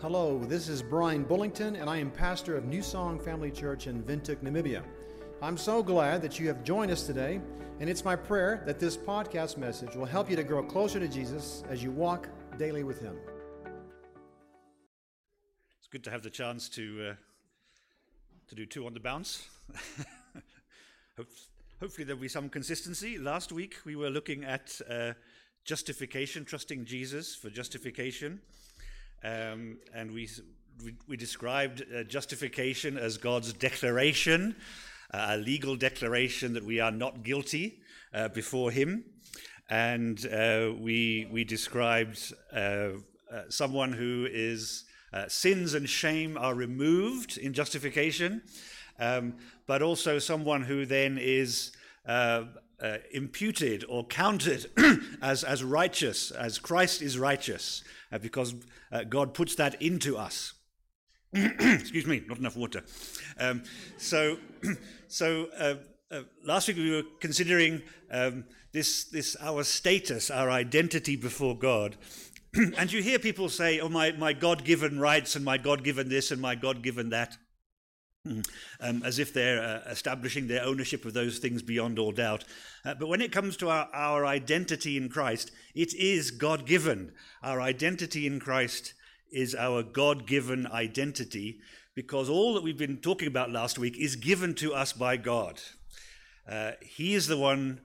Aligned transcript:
Hello, 0.00 0.38
this 0.44 0.68
is 0.68 0.80
Brian 0.80 1.24
Bullington, 1.24 1.74
and 1.74 1.90
I 1.90 1.96
am 1.96 2.12
pastor 2.12 2.56
of 2.56 2.64
New 2.66 2.82
Song 2.82 3.18
Family 3.18 3.50
Church 3.50 3.88
in 3.88 4.04
Windhoek, 4.04 4.36
Namibia. 4.44 4.84
I'm 5.42 5.56
so 5.56 5.82
glad 5.82 6.22
that 6.22 6.38
you 6.38 6.46
have 6.46 6.62
joined 6.62 6.92
us 6.92 7.02
today, 7.04 7.40
and 7.80 7.90
it's 7.90 8.04
my 8.04 8.14
prayer 8.14 8.62
that 8.64 8.78
this 8.78 8.96
podcast 8.96 9.56
message 9.56 9.96
will 9.96 10.04
help 10.04 10.30
you 10.30 10.36
to 10.36 10.44
grow 10.44 10.62
closer 10.62 11.00
to 11.00 11.08
Jesus 11.08 11.64
as 11.68 11.82
you 11.82 11.90
walk 11.90 12.28
daily 12.58 12.84
with 12.84 13.00
Him. 13.00 13.16
It's 15.80 15.88
good 15.90 16.04
to 16.04 16.12
have 16.12 16.22
the 16.22 16.30
chance 16.30 16.68
to 16.68 17.08
uh, 17.10 17.14
to 18.50 18.54
do 18.54 18.66
two 18.66 18.86
on 18.86 18.94
the 18.94 19.00
bounce. 19.00 19.48
Hopefully, 21.80 22.04
there'll 22.04 22.22
be 22.22 22.28
some 22.28 22.48
consistency. 22.48 23.18
Last 23.18 23.50
week 23.50 23.78
we 23.84 23.96
were 23.96 24.10
looking 24.10 24.44
at 24.44 24.80
uh, 24.88 25.14
justification, 25.64 26.44
trusting 26.44 26.84
Jesus 26.84 27.34
for 27.34 27.50
justification. 27.50 28.40
Um, 29.24 29.78
and 29.94 30.12
we, 30.12 30.28
we, 30.84 30.94
we 31.08 31.16
described 31.16 31.84
uh, 31.94 32.04
justification 32.04 32.96
as 32.96 33.18
God's 33.18 33.52
declaration, 33.52 34.54
uh, 35.12 35.28
a 35.30 35.36
legal 35.36 35.76
declaration 35.76 36.54
that 36.54 36.64
we 36.64 36.80
are 36.80 36.92
not 36.92 37.22
guilty 37.22 37.80
uh, 38.14 38.28
before 38.28 38.70
Him. 38.70 39.04
And 39.68 40.24
uh, 40.26 40.72
we, 40.78 41.28
we 41.30 41.44
described 41.44 42.32
uh, 42.52 42.56
uh, 42.58 42.90
someone 43.48 43.92
who 43.92 44.26
is 44.30 44.84
sins 45.26 45.74
and 45.74 45.88
shame 45.88 46.36
are 46.38 46.54
removed 46.54 47.38
in 47.38 47.52
justification, 47.54 48.42
um, 48.98 49.34
but 49.66 49.82
also 49.82 50.18
someone 50.18 50.62
who 50.62 50.84
then 50.86 51.18
is 51.18 51.72
uh, 52.82 52.98
imputed 53.12 53.84
or 53.88 54.04
counted 54.06 54.70
as, 55.22 55.44
as 55.44 55.64
righteous, 55.64 56.30
as 56.30 56.58
Christ 56.58 57.02
is 57.02 57.18
righteous, 57.18 57.82
uh, 58.12 58.18
because 58.18 58.54
uh, 58.92 59.04
God 59.04 59.34
puts 59.34 59.54
that 59.56 59.80
into 59.82 60.16
us. 60.16 60.54
Excuse 61.32 62.06
me, 62.06 62.22
not 62.26 62.38
enough 62.38 62.56
water. 62.56 62.82
Um, 63.38 63.62
so, 63.96 64.38
so 65.08 65.48
uh, 65.58 65.74
uh, 66.10 66.22
last 66.44 66.68
week 66.68 66.78
we 66.78 66.90
were 66.90 67.02
considering 67.20 67.82
um, 68.10 68.44
this, 68.72 69.04
this 69.04 69.36
our 69.40 69.64
status, 69.64 70.30
our 70.30 70.50
identity 70.50 71.16
before 71.16 71.56
God. 71.56 71.96
and 72.54 72.92
you 72.92 73.02
hear 73.02 73.18
people 73.18 73.48
say, 73.48 73.80
oh, 73.80 73.88
my, 73.88 74.12
my 74.12 74.32
God 74.32 74.64
given 74.64 74.98
rights 74.98 75.36
and 75.36 75.44
my 75.44 75.58
God 75.58 75.84
given 75.84 76.08
this 76.08 76.30
and 76.30 76.40
my 76.40 76.54
God 76.54 76.82
given 76.82 77.10
that. 77.10 77.36
Hmm. 78.28 78.40
Um, 78.80 79.02
as 79.04 79.18
if 79.18 79.32
they're 79.32 79.62
uh, 79.62 79.90
establishing 79.90 80.48
their 80.48 80.62
ownership 80.62 81.06
of 81.06 81.14
those 81.14 81.38
things 81.38 81.62
beyond 81.62 81.98
all 81.98 82.12
doubt. 82.12 82.44
Uh, 82.84 82.94
but 82.94 83.08
when 83.08 83.22
it 83.22 83.32
comes 83.32 83.56
to 83.56 83.70
our, 83.70 83.88
our 83.94 84.26
identity 84.26 84.98
in 84.98 85.08
Christ, 85.08 85.50
it 85.74 85.94
is 85.94 86.30
God 86.30 86.66
given. 86.66 87.12
Our 87.42 87.60
identity 87.62 88.26
in 88.26 88.38
Christ 88.38 88.92
is 89.32 89.54
our 89.54 89.82
God 89.82 90.26
given 90.26 90.66
identity 90.66 91.60
because 91.94 92.28
all 92.28 92.52
that 92.54 92.62
we've 92.62 92.76
been 92.76 92.98
talking 92.98 93.28
about 93.28 93.50
last 93.50 93.78
week 93.78 93.96
is 93.96 94.14
given 94.14 94.54
to 94.56 94.74
us 94.74 94.92
by 94.92 95.16
God. 95.16 95.60
Uh, 96.46 96.72
he 96.82 97.14
is 97.14 97.28
the 97.28 97.38
one, 97.38 97.80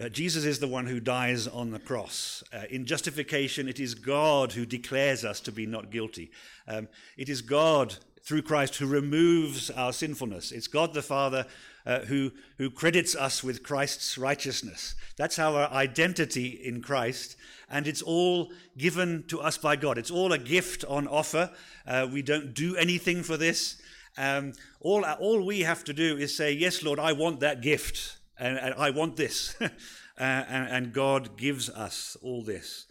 uh, 0.00 0.08
Jesus 0.08 0.44
is 0.44 0.58
the 0.58 0.68
one 0.68 0.86
who 0.86 1.00
dies 1.00 1.46
on 1.46 1.70
the 1.70 1.78
cross. 1.78 2.42
Uh, 2.52 2.64
in 2.70 2.86
justification, 2.86 3.68
it 3.68 3.78
is 3.78 3.94
God 3.94 4.52
who 4.52 4.66
declares 4.66 5.24
us 5.24 5.40
to 5.40 5.52
be 5.52 5.64
not 5.64 5.90
guilty. 5.90 6.32
Um, 6.66 6.88
it 7.16 7.28
is 7.28 7.40
God 7.40 7.96
through 8.26 8.42
Christ 8.42 8.76
who 8.76 8.86
removes 8.86 9.70
our 9.70 9.92
sinfulness. 9.92 10.50
It's 10.50 10.66
God 10.66 10.92
the 10.94 11.02
Father 11.02 11.46
uh, 11.86 12.00
who, 12.00 12.32
who 12.58 12.68
credits 12.68 13.14
us 13.14 13.44
with 13.44 13.62
Christ's 13.62 14.18
righteousness. 14.18 14.96
That's 15.16 15.38
our 15.38 15.70
identity 15.70 16.48
in 16.48 16.82
Christ, 16.82 17.36
and 17.70 17.86
it's 17.86 18.02
all 18.02 18.50
given 18.76 19.24
to 19.28 19.40
us 19.40 19.56
by 19.56 19.76
God. 19.76 19.96
It's 19.96 20.10
all 20.10 20.32
a 20.32 20.38
gift 20.38 20.84
on 20.86 21.06
offer. 21.06 21.50
Uh, 21.86 22.08
we 22.12 22.22
don't 22.22 22.52
do 22.52 22.74
anything 22.76 23.22
for 23.22 23.36
this. 23.36 23.80
Um, 24.18 24.54
all, 24.80 25.04
all 25.04 25.46
we 25.46 25.60
have 25.60 25.84
to 25.84 25.92
do 25.92 26.16
is 26.16 26.36
say, 26.36 26.52
Yes, 26.52 26.82
Lord, 26.82 26.98
I 26.98 27.12
want 27.12 27.40
that 27.40 27.62
gift, 27.62 28.16
and, 28.38 28.58
and 28.58 28.74
I 28.74 28.90
want 28.90 29.16
this. 29.16 29.54
uh, 29.60 29.68
and, 30.18 30.68
and 30.68 30.92
God 30.92 31.36
gives 31.36 31.70
us 31.70 32.16
all 32.22 32.42
this. 32.42 32.86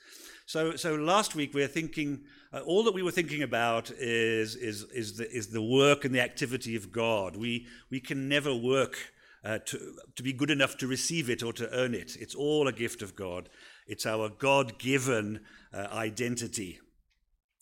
So, 0.46 0.75
so 0.78 0.96
last 0.96 1.35
week 1.35 1.53
we 1.53 1.62
we're 1.62 1.67
thinking 1.67 2.22
uh, 2.55 2.61
all 2.61 2.83
that 2.83 2.93
we 2.93 3.03
were 3.03 3.11
thinking 3.11 3.43
about 3.43 3.91
is, 3.91 4.55
is, 4.55 4.83
is, 4.93 5.17
the, 5.17 5.29
is 5.29 5.47
the 5.47 5.61
work 5.61 6.05
and 6.05 6.16
the 6.16 6.21
activity 6.21 6.75
of 6.75 6.91
God. 6.91 7.35
We, 7.35 7.67
we 7.89 7.99
can 7.99 8.29
never 8.29 8.55
work 8.55 8.97
uh, 9.43 9.59
to, 9.66 9.93
to 10.16 10.23
be 10.23 10.31
good 10.31 10.49
enough 10.49 10.77
to 10.77 10.88
receive 10.88 11.29
it 11.29 11.43
or 11.43 11.51
to 11.53 11.69
earn 11.73 11.93
it. 11.93 12.16
It's 12.17 12.33
all 12.33 12.67
a 12.67 12.71
gift 12.71 13.01
of 13.01 13.16
God, 13.16 13.49
it's 13.88 14.05
our 14.05 14.29
God 14.29 14.79
given 14.79 15.41
uh, 15.73 15.88
identity. 15.91 16.79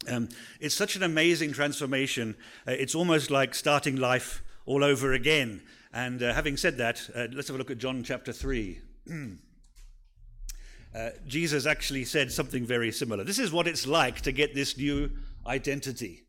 Um, 0.07 0.29
it's 0.59 0.75
such 0.75 0.95
an 0.95 1.03
amazing 1.03 1.53
transformation. 1.53 2.35
Uh, 2.67 2.71
it's 2.71 2.93
almost 2.93 3.31
like 3.31 3.55
starting 3.55 3.95
life 3.95 4.43
all 4.65 4.83
over 4.83 5.13
again. 5.13 5.61
And 5.93 6.21
uh, 6.21 6.33
having 6.33 6.57
said 6.57 6.77
that, 6.77 7.09
uh, 7.15 7.27
let's 7.33 7.47
have 7.47 7.55
a 7.55 7.57
look 7.57 7.71
at 7.71 7.77
John 7.77 8.03
chapter 8.03 8.31
3. 8.31 8.79
Uh, 10.95 11.09
Jesus 11.27 11.65
actually 11.65 12.05
said 12.05 12.31
something 12.31 12.65
very 12.65 12.91
similar. 12.91 13.23
This 13.23 13.39
is 13.39 13.51
what 13.51 13.67
it's 13.67 13.87
like 13.87 14.21
to 14.21 14.31
get 14.31 14.53
this 14.53 14.77
new 14.77 15.09
identity. 15.47 16.23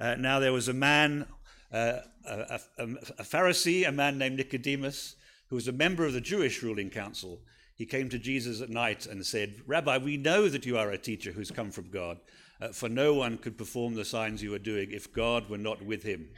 Uh, 0.00 0.14
now, 0.14 0.38
there 0.38 0.52
was 0.52 0.68
a 0.68 0.72
man, 0.72 1.26
uh, 1.72 1.98
a, 2.26 2.60
a, 2.78 2.82
a, 3.18 3.24
Pharisee, 3.24 3.86
a 3.86 3.92
man 3.92 4.16
named 4.16 4.36
Nicodemus, 4.36 5.16
who 5.48 5.56
was 5.56 5.68
a 5.68 5.72
member 5.72 6.06
of 6.06 6.14
the 6.14 6.20
Jewish 6.20 6.62
ruling 6.62 6.88
council. 6.88 7.40
He 7.74 7.84
came 7.84 8.08
to 8.08 8.18
Jesus 8.18 8.62
at 8.62 8.70
night 8.70 9.06
and 9.06 9.24
said, 9.24 9.56
Rabbi, 9.66 9.98
we 9.98 10.16
know 10.16 10.48
that 10.48 10.64
you 10.64 10.78
are 10.78 10.90
a 10.90 10.98
teacher 10.98 11.32
who's 11.32 11.50
come 11.50 11.70
from 11.70 11.90
God, 11.90 12.18
uh, 12.62 12.68
for 12.68 12.88
no 12.88 13.12
one 13.12 13.36
could 13.36 13.58
perform 13.58 13.94
the 13.94 14.04
signs 14.04 14.42
you 14.42 14.54
are 14.54 14.58
doing 14.58 14.90
if 14.90 15.12
God 15.12 15.50
were 15.50 15.58
not 15.58 15.84
with 15.84 16.02
him. 16.02 16.30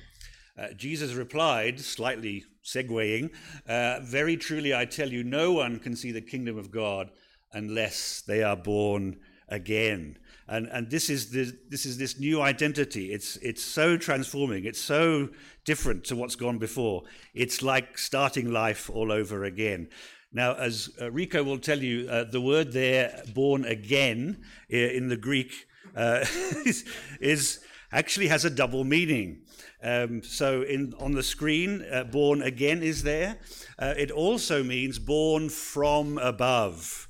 Uh, 0.59 0.69
Jesus 0.77 1.15
replied, 1.15 1.79
slightly 1.81 2.45
segueing, 2.65 3.31
uh, 3.69 4.01
Very 4.03 4.37
truly 4.37 4.75
I 4.75 4.85
tell 4.87 5.09
you, 5.09 5.23
no 5.23 5.53
one 5.53 5.79
can 5.79 5.95
see 5.95 6.11
the 6.11 6.21
kingdom 6.21 6.59
of 6.59 6.71
God 6.71 7.11
unless 7.53 8.23
they 8.23 8.43
are 8.43 8.57
born 8.57 9.19
again. 9.49 10.19
And, 10.49 10.67
and 10.67 10.91
this, 10.91 11.09
is 11.11 11.31
the, 11.31 11.57
this 11.69 11.87
is 11.87 11.97
this 11.97 12.19
new 12.19 12.41
identity. 12.41 13.13
It's, 13.13 13.37
it's 13.37 13.63
so 13.63 13.97
transforming. 13.97 14.65
It's 14.65 14.81
so 14.81 15.29
different 15.65 16.05
to 16.05 16.17
what's 16.17 16.35
gone 16.35 16.59
before. 16.59 17.05
It's 17.35 17.63
like 17.63 17.99
starting 17.99 18.51
life 18.51 18.91
all 18.91 19.13
over 19.13 19.45
again. 19.45 19.89
Now, 20.33 20.55
as 20.55 20.91
uh, 21.01 21.11
Rico 21.11 21.43
will 21.43 21.59
tell 21.59 21.81
you, 21.81 22.09
uh, 22.09 22.25
the 22.25 22.41
word 22.41 22.73
there, 22.73 23.23
born 23.35 23.65
again, 23.65 24.43
in 24.69 25.09
the 25.09 25.17
Greek, 25.17 25.53
uh, 25.97 26.21
is, 26.65 26.85
is, 27.21 27.61
actually 27.93 28.29
has 28.29 28.45
a 28.45 28.51
double 28.51 28.85
meaning. 28.85 29.43
Um, 29.83 30.23
so, 30.23 30.63
in, 30.63 30.95
on 31.01 31.13
the 31.13 31.23
screen, 31.23 31.85
uh, 31.93 32.05
born 32.05 32.43
again 32.43 32.83
is 32.83 33.03
there. 33.03 33.39
Uh, 33.79 33.95
it 33.97 34.11
also 34.11 34.63
means 34.63 34.99
born 34.99 35.49
from 35.49 36.19
above. 36.19 37.09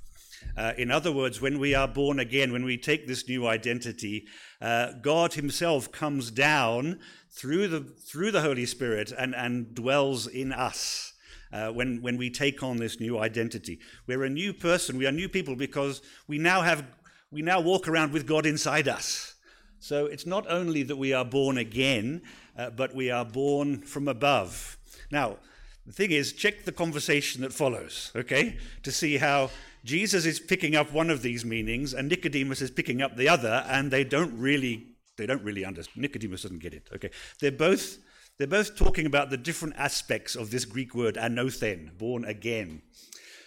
Uh, 0.60 0.74
in 0.76 0.90
other 0.90 1.10
words, 1.10 1.40
when 1.40 1.58
we 1.58 1.74
are 1.74 1.88
born 1.88 2.20
again, 2.20 2.52
when 2.52 2.66
we 2.66 2.76
take 2.76 3.06
this 3.06 3.26
new 3.26 3.46
identity, 3.46 4.26
uh, 4.60 4.92
God 5.00 5.32
Himself 5.32 5.90
comes 5.90 6.30
down 6.30 7.00
through 7.30 7.68
the, 7.68 7.80
through 7.80 8.30
the 8.30 8.42
Holy 8.42 8.66
Spirit 8.66 9.10
and, 9.18 9.34
and 9.34 9.74
dwells 9.74 10.26
in 10.26 10.52
us. 10.52 11.14
Uh, 11.50 11.68
when, 11.70 12.00
when 12.00 12.16
we 12.16 12.30
take 12.30 12.62
on 12.62 12.76
this 12.76 13.00
new 13.00 13.18
identity. 13.18 13.80
We're 14.06 14.22
a 14.22 14.30
new 14.30 14.52
person, 14.52 14.96
we 14.98 15.06
are 15.08 15.10
new 15.10 15.28
people 15.28 15.56
because 15.56 16.00
we 16.28 16.38
now 16.38 16.60
have 16.60 16.86
we 17.32 17.42
now 17.42 17.58
walk 17.58 17.88
around 17.88 18.12
with 18.12 18.24
God 18.24 18.46
inside 18.46 18.86
us. 18.86 19.34
So 19.80 20.06
it's 20.06 20.26
not 20.26 20.48
only 20.48 20.84
that 20.84 20.94
we 20.94 21.12
are 21.12 21.24
born 21.24 21.58
again, 21.58 22.22
uh, 22.56 22.70
but 22.70 22.94
we 22.94 23.10
are 23.10 23.24
born 23.24 23.82
from 23.82 24.06
above. 24.06 24.76
Now, 25.10 25.38
the 25.86 25.92
thing 25.92 26.12
is, 26.12 26.32
check 26.32 26.64
the 26.64 26.70
conversation 26.70 27.42
that 27.42 27.52
follows, 27.52 28.12
okay, 28.14 28.58
to 28.84 28.92
see 28.92 29.16
how 29.16 29.50
Jesus 29.84 30.26
is 30.26 30.40
picking 30.40 30.76
up 30.76 30.92
one 30.92 31.10
of 31.10 31.22
these 31.22 31.44
meanings 31.44 31.94
and 31.94 32.08
Nicodemus 32.08 32.60
is 32.60 32.70
picking 32.70 33.00
up 33.02 33.16
the 33.16 33.28
other, 33.28 33.64
and 33.68 33.90
they 33.90 34.04
don't 34.04 34.38
really 34.38 34.86
they 35.16 35.26
don't 35.26 35.42
really 35.42 35.64
understand. 35.64 36.02
Nicodemus 36.02 36.42
doesn't 36.42 36.60
get 36.60 36.74
it. 36.74 36.88
Okay, 36.94 37.10
they're 37.40 37.52
both 37.52 37.98
they're 38.38 38.46
both 38.46 38.76
talking 38.76 39.06
about 39.06 39.30
the 39.30 39.36
different 39.36 39.76
aspects 39.76 40.34
of 40.34 40.50
this 40.50 40.64
Greek 40.64 40.94
word 40.94 41.16
anothen, 41.16 41.96
born 41.98 42.24
again. 42.24 42.82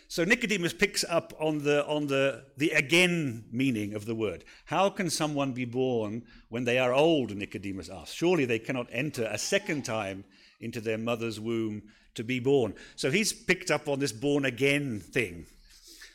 So 0.08 0.24
Nicodemus 0.24 0.74
picks 0.74 1.04
up 1.04 1.34
on 1.40 1.64
the 1.64 1.84
on 1.88 2.06
the 2.06 2.46
the 2.58 2.70
again 2.70 3.46
meaning 3.52 3.96
of 3.96 4.06
the 4.06 4.14
word. 4.14 4.44
How 4.66 4.90
can 4.92 5.10
someone 5.10 5.54
be 5.54 5.66
born 5.66 6.24
when 6.50 6.66
they 6.66 6.78
are 6.78 6.94
old? 6.94 7.36
Nicodemus 7.36 7.90
asks. 7.90 8.14
Surely 8.14 8.46
they 8.46 8.60
cannot 8.60 8.88
enter 8.92 9.24
a 9.26 9.40
second 9.40 9.84
time 9.84 10.26
into 10.60 10.80
their 10.80 11.00
mother's 11.00 11.40
womb 11.40 11.82
to 12.14 12.24
be 12.24 12.40
born. 12.40 12.76
So 12.96 13.10
he's 13.10 13.34
picked 13.34 13.72
up 13.72 13.90
on 13.90 13.98
this 13.98 14.12
born 14.12 14.46
again 14.46 15.00
thing. 15.00 15.48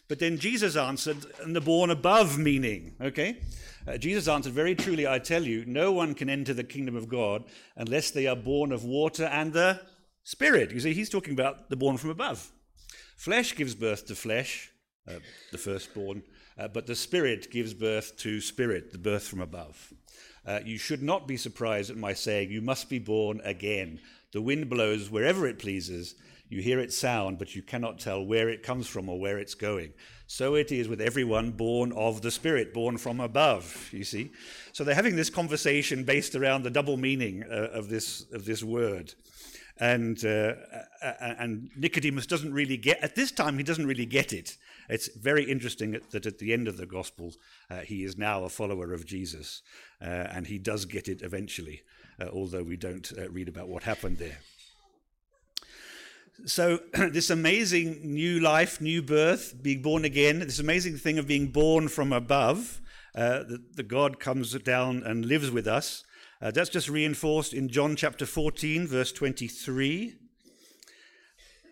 But 0.08 0.18
then 0.18 0.38
Jesus 0.38 0.74
answered, 0.74 1.26
and 1.42 1.54
the 1.54 1.60
born 1.60 1.90
above 1.90 2.38
meaning, 2.38 2.94
okay? 3.00 3.38
Uh, 3.86 3.98
Jesus 3.98 4.26
answered, 4.26 4.54
Very 4.54 4.74
truly, 4.74 5.06
I 5.06 5.18
tell 5.18 5.44
you, 5.44 5.64
no 5.66 5.92
one 5.92 6.14
can 6.14 6.30
enter 6.30 6.54
the 6.54 6.64
kingdom 6.64 6.96
of 6.96 7.08
God 7.08 7.44
unless 7.76 8.10
they 8.10 8.26
are 8.26 8.36
born 8.36 8.72
of 8.72 8.84
water 8.84 9.24
and 9.24 9.52
the 9.52 9.80
Spirit. 10.24 10.72
You 10.72 10.80
see, 10.80 10.92
he's 10.92 11.08
talking 11.08 11.32
about 11.32 11.70
the 11.70 11.76
born 11.76 11.96
from 11.96 12.10
above. 12.10 12.50
Flesh 13.16 13.54
gives 13.56 13.74
birth 13.74 14.06
to 14.06 14.14
flesh, 14.14 14.70
uh, 15.08 15.20
the 15.52 15.58
firstborn, 15.58 16.22
uh, 16.58 16.68
but 16.68 16.86
the 16.86 16.94
Spirit 16.94 17.50
gives 17.50 17.72
birth 17.72 18.16
to 18.18 18.40
spirit, 18.40 18.92
the 18.92 18.98
birth 18.98 19.26
from 19.26 19.40
above. 19.40 19.92
Uh, 20.46 20.60
you 20.64 20.78
should 20.78 21.02
not 21.02 21.26
be 21.26 21.36
surprised 21.36 21.90
at 21.90 21.96
my 21.96 22.12
saying, 22.12 22.50
You 22.50 22.60
must 22.60 22.88
be 22.88 22.98
born 22.98 23.40
again. 23.44 24.00
The 24.32 24.42
wind 24.42 24.68
blows 24.68 25.10
wherever 25.10 25.46
it 25.46 25.58
pleases. 25.58 26.14
You 26.48 26.62
hear 26.62 26.80
its 26.80 26.96
sound, 26.96 27.38
but 27.38 27.54
you 27.54 27.62
cannot 27.62 27.98
tell 27.98 28.24
where 28.24 28.48
it 28.48 28.62
comes 28.62 28.86
from 28.86 29.08
or 29.08 29.20
where 29.20 29.38
it's 29.38 29.54
going. 29.54 29.92
So 30.26 30.54
it 30.54 30.72
is 30.72 30.88
with 30.88 31.00
everyone 31.00 31.52
born 31.52 31.92
of 31.92 32.22
the 32.22 32.30
Spirit, 32.30 32.72
born 32.72 32.98
from 32.98 33.20
above, 33.20 33.88
you 33.92 34.04
see. 34.04 34.30
So 34.72 34.84
they're 34.84 34.94
having 34.94 35.16
this 35.16 35.30
conversation 35.30 36.04
based 36.04 36.34
around 36.34 36.62
the 36.62 36.70
double 36.70 36.96
meaning 36.96 37.44
uh, 37.44 37.68
of, 37.72 37.88
this, 37.88 38.26
of 38.32 38.44
this 38.44 38.62
word. 38.62 39.14
And, 39.80 40.22
uh, 40.24 40.54
and 41.20 41.70
Nicodemus 41.76 42.26
doesn't 42.26 42.52
really 42.52 42.76
get, 42.76 42.98
at 43.00 43.14
this 43.14 43.30
time, 43.30 43.58
he 43.58 43.64
doesn't 43.64 43.86
really 43.86 44.06
get 44.06 44.32
it. 44.32 44.56
It's 44.88 45.14
very 45.16 45.44
interesting 45.44 46.00
that 46.10 46.26
at 46.26 46.38
the 46.38 46.52
end 46.52 46.66
of 46.66 46.78
the 46.78 46.86
Gospel, 46.86 47.34
uh, 47.70 47.80
he 47.80 48.04
is 48.04 48.16
now 48.16 48.44
a 48.44 48.48
follower 48.48 48.92
of 48.92 49.06
Jesus. 49.06 49.62
Uh, 50.00 50.04
and 50.04 50.46
he 50.46 50.58
does 50.58 50.84
get 50.84 51.08
it 51.08 51.22
eventually, 51.22 51.82
uh, 52.20 52.28
although 52.32 52.62
we 52.62 52.76
don't 52.76 53.12
uh, 53.18 53.28
read 53.30 53.48
about 53.48 53.68
what 53.68 53.82
happened 53.82 54.18
there. 54.18 54.38
So, 56.46 56.78
this 56.92 57.30
amazing 57.30 58.00
new 58.14 58.38
life, 58.38 58.80
new 58.80 59.02
birth, 59.02 59.60
being 59.60 59.82
born 59.82 60.04
again, 60.04 60.38
this 60.38 60.60
amazing 60.60 60.96
thing 60.96 61.18
of 61.18 61.26
being 61.26 61.48
born 61.48 61.88
from 61.88 62.12
above, 62.12 62.80
uh, 63.14 63.42
the, 63.42 63.62
the, 63.74 63.82
God 63.82 64.20
comes 64.20 64.52
down 64.52 65.02
and 65.02 65.26
lives 65.26 65.50
with 65.50 65.66
us. 65.66 66.04
Uh, 66.40 66.52
that's 66.52 66.70
just 66.70 66.88
reinforced 66.88 67.52
in 67.52 67.68
John 67.68 67.96
chapter 67.96 68.24
14, 68.24 68.86
verse 68.86 69.10
23. 69.10 70.14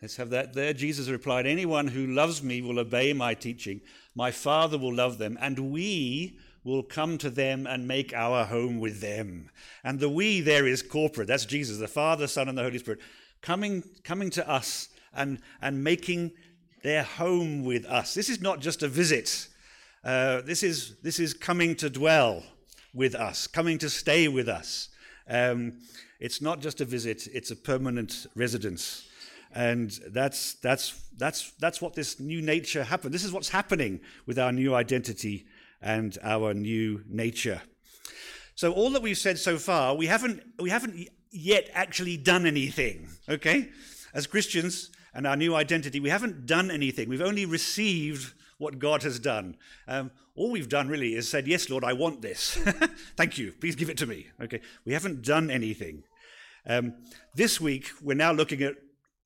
Let's 0.02 0.16
have 0.16 0.30
that 0.30 0.54
there. 0.54 0.72
Jesus 0.72 1.08
replied, 1.08 1.46
Anyone 1.46 1.88
who 1.88 2.06
loves 2.06 2.42
me 2.42 2.60
will 2.60 2.80
obey 2.80 3.12
my 3.12 3.34
teaching. 3.34 3.80
My 4.16 4.32
Father 4.32 4.76
will 4.76 4.94
love 4.94 5.18
them, 5.18 5.38
and 5.40 5.70
we 5.70 6.38
will 6.64 6.82
come 6.82 7.18
to 7.18 7.30
them 7.30 7.68
and 7.68 7.86
make 7.86 8.12
our 8.12 8.44
home 8.44 8.80
with 8.80 9.00
them. 9.00 9.48
And 9.84 10.00
the 10.00 10.08
we 10.08 10.40
there 10.40 10.66
is 10.66 10.82
corporate. 10.82 11.28
That's 11.28 11.46
Jesus, 11.46 11.78
the 11.78 11.86
Father, 11.86 12.26
Son, 12.26 12.48
and 12.48 12.58
the 12.58 12.64
Holy 12.64 12.78
Spirit 12.78 13.00
coming, 13.42 13.82
coming 14.04 14.30
to 14.30 14.48
us 14.48 14.88
and, 15.14 15.40
and 15.60 15.82
making 15.82 16.32
their 16.82 17.02
home 17.02 17.64
with 17.64 17.84
us. 17.86 18.14
This 18.14 18.28
is 18.28 18.40
not 18.40 18.60
just 18.60 18.82
a 18.82 18.88
visit, 18.88 19.48
uh, 20.04 20.42
this, 20.42 20.62
is, 20.62 20.96
this 21.02 21.18
is 21.18 21.34
coming 21.34 21.74
to 21.76 21.90
dwell 21.90 22.42
with 22.94 23.14
us, 23.14 23.46
coming 23.46 23.78
to 23.78 23.90
stay 23.90 24.28
with 24.28 24.48
us. 24.48 24.88
Um, 25.28 25.80
it's 26.20 26.40
not 26.40 26.60
just 26.60 26.80
a 26.80 26.84
visit, 26.84 27.26
it's 27.32 27.50
a 27.50 27.56
permanent 27.56 28.26
residence. 28.34 29.08
And 29.52 29.90
that's, 30.08 30.54
that's, 30.54 31.08
that's, 31.16 31.52
that's 31.58 31.80
what 31.80 31.94
this 31.94 32.20
new 32.20 32.42
nature 32.42 32.84
happened. 32.84 33.14
This 33.14 33.24
is 33.24 33.32
what's 33.32 33.48
happening 33.48 34.00
with 34.26 34.38
our 34.38 34.52
new 34.52 34.74
identity 34.74 35.46
and 35.80 36.16
our 36.22 36.54
new 36.54 37.02
nature. 37.08 37.62
So 38.54 38.72
all 38.72 38.90
that 38.90 39.02
we've 39.02 39.18
said 39.18 39.38
so 39.38 39.58
far, 39.58 39.94
we 39.94 40.06
haven't, 40.06 40.42
we 40.58 40.70
haven't 40.70 41.08
yet 41.30 41.70
actually 41.72 42.16
done 42.16 42.46
anything, 42.46 43.08
okay? 43.28 43.68
As 44.14 44.26
Christians 44.26 44.90
and 45.14 45.26
our 45.26 45.36
new 45.36 45.54
identity, 45.54 46.00
we 46.00 46.10
haven't 46.10 46.46
done 46.46 46.70
anything. 46.70 47.08
We've 47.08 47.22
only 47.22 47.46
received 47.46 48.34
what 48.58 48.78
God 48.78 49.02
has 49.02 49.18
done. 49.18 49.56
Um, 49.86 50.10
all 50.34 50.50
we've 50.50 50.68
done 50.68 50.88
really 50.88 51.14
is 51.14 51.28
said, 51.28 51.46
Yes, 51.46 51.68
Lord, 51.70 51.84
I 51.84 51.92
want 51.92 52.22
this. 52.22 52.54
Thank 53.16 53.38
you. 53.38 53.52
Please 53.52 53.76
give 53.76 53.90
it 53.90 53.98
to 53.98 54.06
me. 54.06 54.26
Okay. 54.40 54.60
We 54.84 54.92
haven't 54.92 55.22
done 55.22 55.50
anything. 55.50 56.04
Um, 56.66 56.94
this 57.34 57.60
week, 57.60 57.90
we're 58.02 58.14
now 58.14 58.32
looking 58.32 58.62
at 58.62 58.74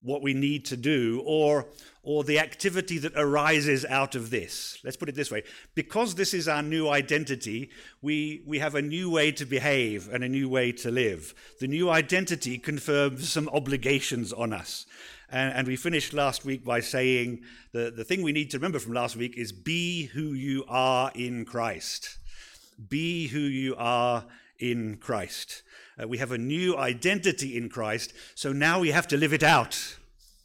what 0.02 0.22
we 0.22 0.34
need 0.34 0.64
to 0.66 0.76
do 0.76 1.22
or 1.24 1.66
or 2.02 2.24
the 2.24 2.38
activity 2.38 2.96
that 2.96 3.12
arises 3.14 3.84
out 3.84 4.14
of 4.14 4.30
this. 4.30 4.78
Let's 4.82 4.96
put 4.96 5.10
it 5.10 5.14
this 5.14 5.30
way. 5.30 5.42
Because 5.74 6.14
this 6.14 6.32
is 6.32 6.48
our 6.48 6.62
new 6.62 6.88
identity 6.88 7.70
we 8.00 8.42
we 8.46 8.58
have 8.58 8.74
a 8.74 8.82
new 8.82 9.10
way 9.10 9.32
to 9.32 9.44
behave 9.44 10.08
and 10.08 10.24
a 10.24 10.28
new 10.28 10.48
way 10.48 10.72
to 10.72 10.90
live. 10.90 11.34
The 11.60 11.68
new 11.68 11.90
identity 11.90 12.58
confirms 12.58 13.30
some 13.30 13.48
obligations 13.50 14.32
on 14.32 14.52
us. 14.52 14.86
And, 15.30 15.54
and 15.54 15.66
we 15.66 15.76
finished 15.76 16.12
last 16.12 16.44
week 16.44 16.64
by 16.64 16.80
saying 16.80 17.42
the, 17.72 17.92
the 17.94 18.04
thing 18.04 18.22
we 18.22 18.32
need 18.32 18.50
to 18.50 18.58
remember 18.58 18.78
from 18.78 18.94
last 18.94 19.16
week 19.16 19.36
is 19.36 19.52
be 19.52 20.06
who 20.06 20.32
you 20.32 20.64
are 20.68 21.12
in 21.14 21.44
christ. 21.44 22.16
Be 22.88 23.28
who 23.28 23.40
you 23.40 23.76
are 23.76 24.24
in 24.58 24.96
christ 24.96 25.62
uh, 26.00 26.06
we 26.06 26.18
have 26.18 26.32
a 26.32 26.38
new 26.38 26.76
identity 26.76 27.56
in 27.56 27.68
Christ, 27.68 28.12
so 28.34 28.52
now 28.52 28.80
we 28.80 28.90
have 28.90 29.08
to 29.08 29.16
live 29.16 29.32
it 29.32 29.42
out. 29.42 29.96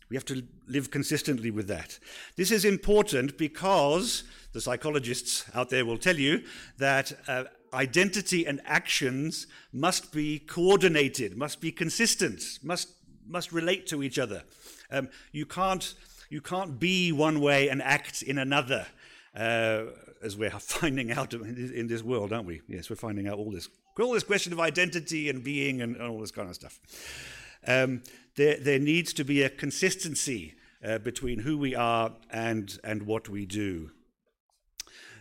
We 0.09 0.15
have 0.15 0.25
to 0.25 0.43
live 0.67 0.91
consistently 0.91 1.51
with 1.51 1.67
that. 1.67 1.99
This 2.35 2.51
is 2.51 2.65
important 2.65 3.37
because 3.37 4.23
the 4.53 4.61
psychologists 4.61 5.45
out 5.53 5.69
there 5.69 5.85
will 5.85 5.97
tell 5.97 6.17
you 6.17 6.43
that 6.77 7.13
uh, 7.27 7.45
identity 7.73 8.45
and 8.45 8.61
actions 8.65 9.47
must 9.73 10.11
be 10.13 10.39
coordinated, 10.39 11.37
must 11.37 11.59
be 11.59 11.71
consistent, 11.71 12.59
must, 12.63 12.89
must 13.27 13.51
relate 13.51 13.87
to 13.87 14.03
each 14.03 14.19
other. 14.19 14.43
Um, 14.91 15.09
you, 15.31 15.45
can't, 15.45 15.93
you 16.29 16.41
can't 16.41 16.79
be 16.79 17.11
one 17.11 17.41
way 17.41 17.69
and 17.69 17.81
act 17.81 18.21
in 18.21 18.37
another, 18.37 18.85
uh, 19.35 19.85
as 20.23 20.37
we're 20.37 20.49
finding 20.59 21.11
out 21.11 21.33
in 21.33 21.87
this 21.87 22.03
world, 22.03 22.31
aren't 22.31 22.45
we? 22.45 22.61
Yes, 22.67 22.89
we're 22.89 22.95
finding 22.95 23.27
out 23.27 23.37
all 23.37 23.51
this 23.51 23.69
all 24.03 24.13
this 24.13 24.23
question 24.23 24.51
of 24.51 24.59
identity 24.59 25.29
and 25.29 25.43
being 25.43 25.81
and, 25.81 25.95
and 25.95 26.05
all 26.05 26.19
this 26.19 26.31
kind 26.31 26.49
of 26.49 26.55
stuff. 26.55 26.79
Um, 27.65 28.03
there, 28.35 28.57
there 28.59 28.79
needs 28.79 29.13
to 29.13 29.23
be 29.23 29.41
a 29.43 29.49
consistency 29.49 30.55
uh, 30.83 30.99
between 30.99 31.39
who 31.39 31.57
we 31.57 31.73
are 31.73 32.11
and, 32.29 32.77
and 32.83 33.03
what 33.03 33.29
we 33.29 33.45
do. 33.45 33.91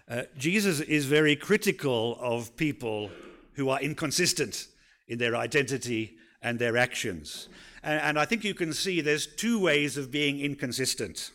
Uh, 0.08 0.22
Jesus 0.36 0.80
is 0.80 1.06
very 1.06 1.36
critical 1.36 2.18
of 2.20 2.56
people 2.56 3.10
who 3.54 3.70
are 3.70 3.80
inconsistent 3.80 4.66
in 5.08 5.18
their 5.18 5.34
identity 5.36 6.16
and 6.42 6.58
their 6.58 6.76
actions. 6.76 7.48
And, 7.82 8.00
and 8.00 8.18
I 8.18 8.26
think 8.26 8.44
you 8.44 8.54
can 8.54 8.72
see 8.72 9.00
there's 9.00 9.26
two 9.26 9.58
ways 9.58 9.96
of 9.96 10.10
being 10.10 10.40
inconsistent. 10.40 11.30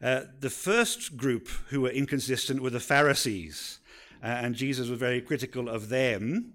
Uh, 0.00 0.22
the 0.38 0.50
first 0.50 1.16
group 1.16 1.48
who 1.68 1.80
were 1.80 1.90
inconsistent 1.90 2.62
were 2.62 2.70
the 2.70 2.80
Pharisees. 2.80 3.79
Uh, 4.22 4.26
and 4.26 4.54
Jesus 4.54 4.88
was 4.88 4.98
very 4.98 5.20
critical 5.20 5.68
of 5.68 5.88
them. 5.88 6.52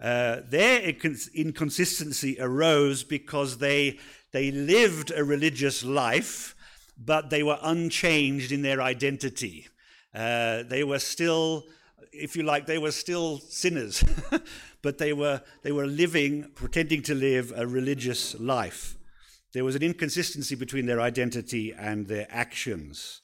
Uh, 0.00 0.40
their 0.48 0.82
inconsistency 0.82 2.36
arose 2.38 3.04
because 3.04 3.58
they, 3.58 3.98
they 4.32 4.50
lived 4.50 5.10
a 5.10 5.24
religious 5.24 5.84
life, 5.84 6.54
but 6.98 7.30
they 7.30 7.42
were 7.42 7.58
unchanged 7.62 8.52
in 8.52 8.62
their 8.62 8.82
identity. 8.82 9.68
Uh, 10.14 10.62
they 10.64 10.84
were 10.84 10.98
still, 10.98 11.64
if 12.12 12.36
you 12.36 12.42
like, 12.42 12.66
they 12.66 12.78
were 12.78 12.92
still 12.92 13.38
sinners, 13.38 14.04
but 14.82 14.98
they 14.98 15.12
were, 15.12 15.40
they 15.62 15.72
were 15.72 15.86
living, 15.86 16.50
pretending 16.54 17.02
to 17.02 17.14
live 17.14 17.52
a 17.56 17.66
religious 17.66 18.38
life. 18.38 18.96
There 19.52 19.64
was 19.64 19.76
an 19.76 19.82
inconsistency 19.82 20.54
between 20.54 20.84
their 20.84 21.00
identity 21.00 21.72
and 21.72 22.06
their 22.06 22.26
actions. 22.28 23.22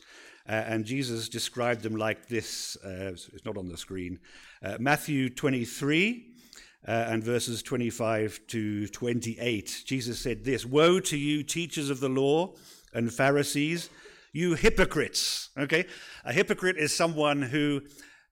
Uh, 0.49 0.53
and 0.53 0.85
Jesus 0.85 1.29
described 1.29 1.83
them 1.83 1.97
like 1.97 2.27
this. 2.27 2.77
Uh, 2.85 3.13
it's 3.13 3.45
not 3.45 3.57
on 3.57 3.69
the 3.69 3.77
screen. 3.77 4.19
Uh, 4.63 4.77
Matthew 4.81 5.29
23 5.31 6.27
uh, 6.87 6.91
and 6.91 7.23
verses 7.23 7.63
25 7.63 8.41
to 8.49 8.89
28. 8.89 9.83
Jesus 9.87 10.19
said 10.19 10.45
this 10.45 10.67
Woe 10.67 11.01
to 11.01 11.17
you, 11.17 11.43
teachers 11.43 11.91
of 11.91 12.01
the 12.01 12.09
law 12.09 12.55
and 12.93 13.13
Pharisees, 13.13 13.89
you 14.33 14.55
hypocrites. 14.55 15.51
Okay? 15.57 15.87
A 16.25 16.33
hypocrite 16.33 16.77
is 16.77 16.95
someone 16.95 17.43
who. 17.43 17.83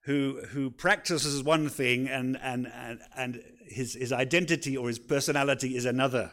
Who, 0.05 0.41
who 0.49 0.71
practices 0.71 1.43
one 1.43 1.69
thing 1.69 2.07
and, 2.07 2.35
and, 2.41 2.65
and, 2.73 3.01
and 3.15 3.43
his, 3.67 3.93
his 3.93 4.11
identity 4.11 4.75
or 4.75 4.87
his 4.87 4.97
personality 4.97 5.75
is 5.75 5.85
another. 5.85 6.31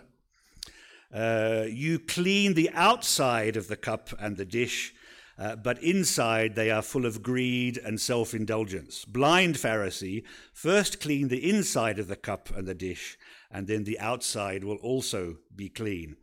Uh, 1.13 1.65
you 1.69 1.99
clean 1.99 2.55
the 2.55 2.71
outside 2.75 3.57
of 3.57 3.69
the 3.69 3.77
cup 3.77 4.09
and 4.19 4.37
the 4.37 4.45
dish, 4.45 4.95
uh, 5.39 5.55
but 5.57 5.83
inside 5.83 6.55
they 6.55 6.71
are 6.71 6.83
full 6.83 7.07
of 7.07 7.23
greed 7.23 7.79
and 7.85 8.01
self 8.01 8.35
indulgence. 8.35 9.05
Blind 9.05 9.55
Pharisee, 9.55 10.25
first 10.53 11.01
clean 11.01 11.29
the 11.29 11.49
inside 11.49 11.99
of 11.99 12.09
the 12.09 12.17
cup 12.17 12.51
and 12.57 12.67
the 12.67 12.75
dish, 12.75 13.17
and 13.51 13.67
then 13.67 13.85
the 13.85 13.99
outside 14.01 14.65
will 14.65 14.77
also 14.77 15.37
be 15.55 15.69
clean. 15.69 16.17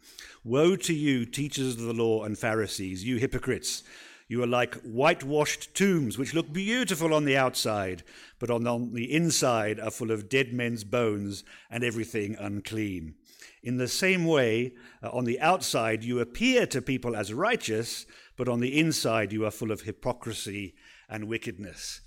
Woe 0.43 0.75
to 0.75 0.93
you, 0.93 1.25
teachers 1.25 1.75
of 1.75 1.81
the 1.81 1.93
law 1.93 2.23
and 2.23 2.37
Pharisees, 2.37 3.03
you 3.03 3.17
hypocrites! 3.17 3.83
You 4.27 4.41
are 4.41 4.47
like 4.47 4.73
whitewashed 4.81 5.75
tombs, 5.75 6.17
which 6.17 6.33
look 6.33 6.51
beautiful 6.51 7.13
on 7.13 7.25
the 7.25 7.37
outside, 7.37 8.03
but 8.39 8.49
on 8.49 8.63
the 8.93 9.13
inside 9.13 9.79
are 9.79 9.91
full 9.91 10.09
of 10.09 10.29
dead 10.29 10.51
men's 10.51 10.83
bones 10.83 11.43
and 11.69 11.83
everything 11.83 12.35
unclean. 12.39 13.13
In 13.61 13.77
the 13.77 13.87
same 13.87 14.25
way, 14.25 14.73
uh, 15.03 15.09
on 15.09 15.25
the 15.25 15.39
outside 15.39 16.03
you 16.03 16.19
appear 16.19 16.65
to 16.67 16.81
people 16.81 17.15
as 17.15 17.33
righteous, 17.33 18.07
but 18.37 18.47
on 18.49 18.59
the 18.59 18.79
inside 18.79 19.31
you 19.31 19.45
are 19.45 19.51
full 19.51 19.71
of 19.71 19.81
hypocrisy 19.81 20.75
and 21.09 21.27
wickedness. 21.27 22.01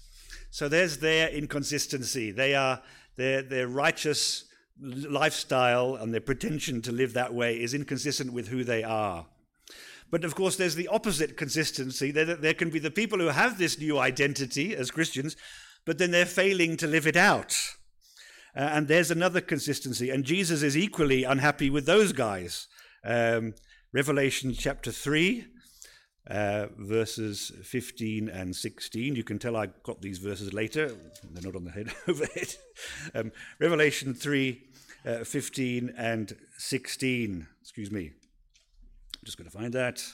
So 0.50 0.68
there's 0.68 0.98
their 0.98 1.28
inconsistency. 1.28 2.30
They 2.30 2.54
are 2.54 2.82
their, 3.16 3.42
their 3.42 3.68
righteous 3.68 4.44
lifestyle 4.80 5.96
and 5.96 6.12
their 6.12 6.20
pretension 6.20 6.82
to 6.82 6.92
live 6.92 7.12
that 7.14 7.34
way 7.34 7.60
is 7.60 7.74
inconsistent 7.74 8.32
with 8.32 8.48
who 8.48 8.64
they 8.64 8.82
are. 8.84 9.26
But 10.10 10.24
of 10.24 10.34
course, 10.34 10.56
there's 10.56 10.74
the 10.74 10.88
opposite 10.88 11.36
consistency. 11.36 12.10
There, 12.10 12.24
there 12.24 12.54
can 12.54 12.70
be 12.70 12.78
the 12.78 12.90
people 12.90 13.18
who 13.18 13.26
have 13.26 13.58
this 13.58 13.78
new 13.78 13.98
identity 13.98 14.74
as 14.74 14.90
Christians, 14.90 15.36
but 15.84 15.98
then 15.98 16.10
they're 16.10 16.26
failing 16.26 16.76
to 16.78 16.86
live 16.86 17.06
it 17.06 17.16
out. 17.16 17.56
Uh, 18.56 18.60
and 18.60 18.88
there's 18.88 19.10
another 19.10 19.40
consistency. 19.40 20.10
And 20.10 20.24
Jesus 20.24 20.62
is 20.62 20.76
equally 20.76 21.24
unhappy 21.24 21.68
with 21.68 21.84
those 21.84 22.12
guys. 22.12 22.66
Um, 23.04 23.54
Revelation 23.92 24.54
chapter 24.54 24.90
3, 24.90 25.46
uh, 26.28 26.66
verses 26.76 27.52
15 27.62 28.28
and 28.28 28.54
16. 28.54 29.16
You 29.16 29.24
can 29.24 29.38
tell 29.38 29.56
I 29.56 29.66
got 29.82 30.02
these 30.02 30.18
verses 30.18 30.52
later. 30.52 30.94
They're 31.30 31.42
not 31.42 31.56
on 31.56 31.64
the 31.64 31.70
head 31.70 31.92
overhead. 32.08 32.54
Um, 33.14 33.32
Revelation 33.58 34.14
3, 34.14 34.62
uh, 35.06 35.24
15 35.24 35.94
and 35.96 36.36
16. 36.58 37.46
Excuse 37.60 37.90
me. 37.90 38.10
I'm 38.10 39.24
just 39.24 39.38
going 39.38 39.50
to 39.50 39.56
find 39.56 39.72
that. 39.72 40.04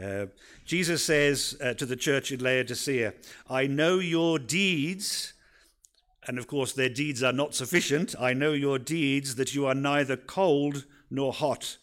Uh, 0.00 0.26
Jesus 0.64 1.04
says 1.04 1.56
uh, 1.62 1.74
to 1.74 1.84
the 1.84 1.96
church 1.96 2.30
in 2.30 2.40
Laodicea, 2.40 3.12
I 3.48 3.66
know 3.66 3.98
your 3.98 4.38
deeds, 4.38 5.34
and 6.28 6.38
of 6.38 6.46
course 6.46 6.72
their 6.72 6.88
deeds 6.88 7.24
are 7.24 7.32
not 7.32 7.56
sufficient. 7.56 8.14
I 8.18 8.34
know 8.34 8.52
your 8.52 8.78
deeds, 8.78 9.34
that 9.34 9.54
you 9.54 9.66
are 9.66 9.74
neither 9.74 10.16
cold 10.16 10.84
nor 11.10 11.32
hot. 11.32 11.76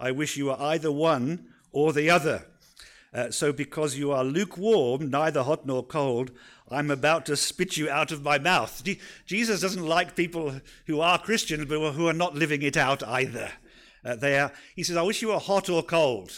I 0.00 0.10
wish 0.10 0.36
you 0.36 0.46
were 0.46 0.60
either 0.60 0.90
one 0.90 1.46
or 1.70 1.92
the 1.92 2.10
other. 2.10 2.46
Uh, 3.14 3.30
so, 3.30 3.52
because 3.52 3.98
you 3.98 4.10
are 4.10 4.24
lukewarm, 4.24 5.10
neither 5.10 5.42
hot 5.42 5.66
nor 5.66 5.84
cold, 5.84 6.30
I'm 6.70 6.90
about 6.90 7.26
to 7.26 7.36
spit 7.36 7.76
you 7.76 7.90
out 7.90 8.10
of 8.10 8.22
my 8.22 8.38
mouth. 8.38 8.82
Jesus 9.26 9.60
doesn't 9.60 9.84
like 9.84 10.16
people 10.16 10.54
who 10.86 11.00
are 11.00 11.18
Christians 11.18 11.66
but 11.66 11.92
who 11.92 12.08
are 12.08 12.14
not 12.14 12.34
living 12.34 12.62
it 12.62 12.76
out 12.76 13.06
either. 13.06 13.50
Uh, 14.02 14.16
they 14.16 14.38
are, 14.38 14.50
he 14.74 14.82
says, 14.82 14.96
I 14.96 15.02
wish 15.02 15.20
you 15.20 15.28
were 15.28 15.38
hot 15.38 15.68
or 15.68 15.82
cold. 15.82 16.32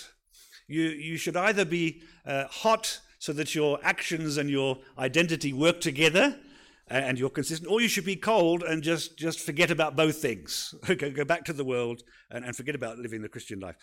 You, 0.67 0.83
you 0.83 1.17
should 1.17 1.37
either 1.37 1.65
be 1.65 2.03
uh, 2.27 2.47
hot 2.49 3.01
so 3.21 3.33
that 3.35 3.55
your 3.55 3.79
actions 3.83 4.37
and 4.37 4.51
your 4.51 4.79
identity 4.99 5.53
work 5.53 5.81
together 5.81 6.37
and 6.89 7.19
you're 7.19 7.31
consistent, 7.31 7.71
or 7.71 7.81
you 7.81 7.89
should 7.89 8.05
be 8.05 8.17
cold 8.17 8.63
and 8.63 8.83
just, 8.83 9.17
just 9.17 9.41
forget 9.41 9.71
about 9.71 9.97
both 9.97 10.17
things. 10.17 10.75
go 10.99 11.25
back 11.25 11.45
to 11.45 11.53
the 11.53 11.65
world 11.65 12.03
and, 12.31 12.45
and 12.45 12.55
forget 12.55 12.75
about 12.75 12.99
living 12.99 13.23
the 13.23 13.29
Christian 13.29 13.61
life 13.61 13.77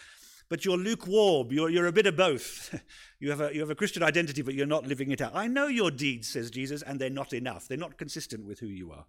but 0.51 0.65
you're 0.65 0.75
lukewarm. 0.75 1.47
You're, 1.49 1.69
you're 1.69 1.87
a 1.87 1.93
bit 1.93 2.07
of 2.07 2.17
both. 2.17 2.77
you, 3.21 3.29
have 3.29 3.39
a, 3.39 3.53
you 3.53 3.61
have 3.61 3.69
a 3.69 3.75
Christian 3.75 4.03
identity, 4.03 4.41
but 4.41 4.53
you're 4.53 4.65
not 4.65 4.85
living 4.85 5.09
it 5.09 5.21
out. 5.21 5.31
I 5.33 5.47
know 5.47 5.67
your 5.67 5.89
deeds, 5.89 6.27
says 6.27 6.51
Jesus, 6.51 6.81
and 6.81 6.99
they're 6.99 7.09
not 7.09 7.31
enough. 7.31 7.69
They're 7.69 7.77
not 7.77 7.97
consistent 7.97 8.45
with 8.45 8.59
who 8.59 8.67
you 8.67 8.91
are. 8.91 9.05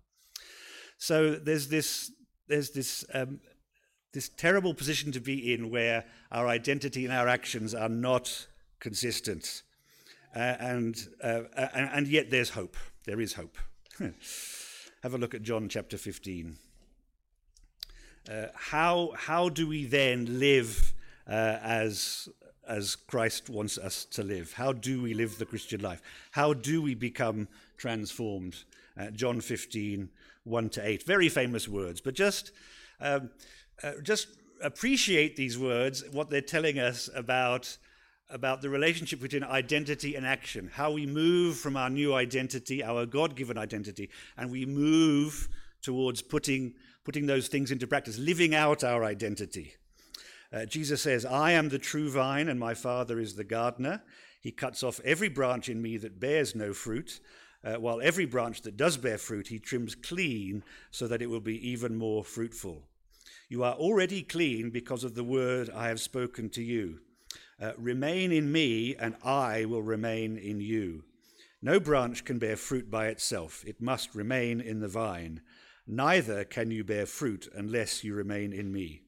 So 0.99 1.35
there's 1.35 1.67
this, 1.67 2.13
there's 2.47 2.71
this, 2.71 3.05
um, 3.13 3.41
this 4.13 4.29
terrible 4.29 4.73
position 4.73 5.11
to 5.11 5.21
be 5.21 5.53
in 5.53 5.69
where 5.69 6.05
our 6.31 6.47
identity 6.47 7.05
and 7.05 7.13
our 7.13 7.27
actions 7.27 7.75
are 7.75 7.89
not 7.89 8.47
consistent. 8.79 9.63
Uh, 10.37 10.39
and, 10.61 11.09
uh, 11.25 11.41
and, 11.57 11.91
and 11.93 12.07
yet 12.07 12.31
there's 12.31 12.51
hope. 12.51 12.77
There 13.05 13.21
is 13.21 13.33
hope. 13.33 13.59
have 13.99 15.15
a 15.15 15.19
look 15.19 15.35
at 15.35 15.43
John 15.43 15.69
chapter 15.69 15.99
15. 15.99 16.57
Uh, 18.31 18.47
how, 18.55 19.11
how 19.17 19.49
do 19.49 19.67
we 19.67 19.85
then 19.85 20.39
live 20.39 20.92
uh, 21.29 21.59
as 21.63 22.29
as 22.67 22.97
Christ 22.97 23.51
wants 23.51 23.77
us 23.79 24.05
to 24.07 24.23
live. 24.23 24.53
How 24.53 24.73
do 24.73 25.03
we 25.03 25.15
live 25.15 25.39
the 25.39 25.47
Christian 25.47 25.81
life? 25.81 26.01
How 26.31 26.53
do 26.53 26.81
we 26.81 26.95
become 26.95 27.49
transformed? 27.77 28.65
Uh, 28.99 29.11
John 29.11 29.41
15, 29.41 30.09
1 30.45 30.69
to 30.71 30.87
8. 30.87 31.03
Very 31.05 31.29
famous 31.29 31.69
words, 31.69 32.01
but 32.01 32.15
just, 32.15 32.53
um, 33.01 33.31
uh, 33.83 33.93
just 34.03 34.29
appreciate 34.63 35.37
these 35.37 35.59
words, 35.59 36.05
what 36.13 36.31
they're 36.31 36.41
telling 36.41 36.79
us 36.79 37.09
about, 37.15 37.77
about 38.31 38.63
the 38.63 38.71
relationship 38.71 39.21
between 39.21 39.43
identity 39.43 40.15
and 40.15 40.27
action, 40.27 40.71
how 40.73 40.93
we 40.93 41.07
move 41.07 41.57
from 41.57 41.77
our 41.77 41.91
new 41.91 42.15
identity, 42.15 42.83
our 42.83 43.07
God 43.07 43.35
given 43.35 43.59
identity, 43.59 44.09
and 44.37 44.51
we 44.51 44.67
move 44.67 45.49
towards 45.81 46.23
putting, 46.23 46.75
putting 47.03 47.27
those 47.27 47.49
things 47.49 47.73
into 47.73 47.87
practice, 47.87 48.19
living 48.19 48.55
out 48.55 48.85
our 48.85 49.05
identity. 49.05 49.75
Uh, 50.53 50.67
Jesus 50.67 51.01
says, 51.01 51.25
I 51.25 51.53
am 51.53 51.71
the 51.71 51.79
true 51.79 52.11
vine, 52.11 52.49
and 52.49 52.61
my 52.61 52.75
Father 52.75 53.19
is 53.19 53.35
the 53.35 53.45
gardener. 53.45 54.03
He 54.41 54.51
cuts 54.51 54.83
off 54.83 55.01
every 55.05 55.29
branch 55.29 55.69
in 55.69 55.81
me 55.81 55.97
that 55.99 56.21
bears 56.21 56.55
no 56.55 56.75
fruit, 56.75 57.21
uh, 57.65 57.75
while 57.75 58.01
every 58.03 58.27
branch 58.27 58.63
that 58.63 58.77
does 58.77 58.97
bear 58.97 59.17
fruit 59.17 59.49
he 59.49 59.59
trims 59.59 59.95
clean 59.95 60.63
so 60.91 61.07
that 61.07 61.23
it 61.23 61.31
will 61.31 61.41
be 61.41 61.71
even 61.71 61.97
more 61.97 62.25
fruitful. 62.25 62.83
You 63.49 63.63
are 63.63 63.75
already 63.75 64.23
clean 64.23 64.71
because 64.71 65.05
of 65.05 65.15
the 65.15 65.25
word 65.25 65.71
I 65.71 65.89
have 65.89 66.01
spoken 66.01 66.51
to 66.51 66.63
you. 66.63 66.99
Uh, 67.61 67.73
remain 67.79 68.33
in 68.33 68.51
me, 68.51 68.97
and 68.97 69.15
I 69.25 69.65
will 69.65 69.83
remain 69.83 70.37
in 70.37 70.61
you. 70.61 71.05
No 71.63 71.79
branch 71.79 72.25
can 72.25 72.39
bear 72.39 72.57
fruit 72.57 72.91
by 72.91 73.07
itself, 73.07 73.65
it 73.67 73.81
must 73.81 74.15
remain 74.15 74.61
in 74.61 74.81
the 74.81 74.89
vine. 74.89 75.41
Neither 75.87 76.45
can 76.45 76.71
you 76.71 76.83
bear 76.85 77.07
fruit 77.07 77.49
unless 77.55 78.03
you 78.03 78.15
remain 78.15 78.53
in 78.53 78.73
me. 78.73 79.03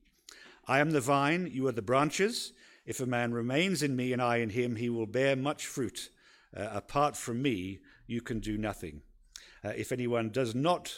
I 0.67 0.81
am 0.81 0.91
the 0.91 1.01
vine, 1.01 1.51
you 1.53 1.67
are 1.67 1.73
the 1.73 1.83
branches. 1.83 2.53
If 2.87 3.01
a 3.01 3.07
man 3.07 3.33
remains 3.33 3.83
in 3.83 3.97
me 3.97 4.13
and 4.13 4.23
I 4.23 4.37
in 4.39 4.51
him, 4.51 4.77
he 4.77 4.89
will 4.89 5.07
bear 5.07 5.37
much 5.37 5.67
fruit. 5.67 6.11
Uh, 6.57 6.69
apart 6.73 7.17
from 7.17 7.43
me, 7.43 7.81
you 8.07 8.21
can 8.21 8.41
do 8.41 8.57
nothing. 8.57 9.03
Uh, 9.65 9.71
if 9.71 9.93
anyone 9.93 10.31
does 10.31 10.55
not 10.55 10.95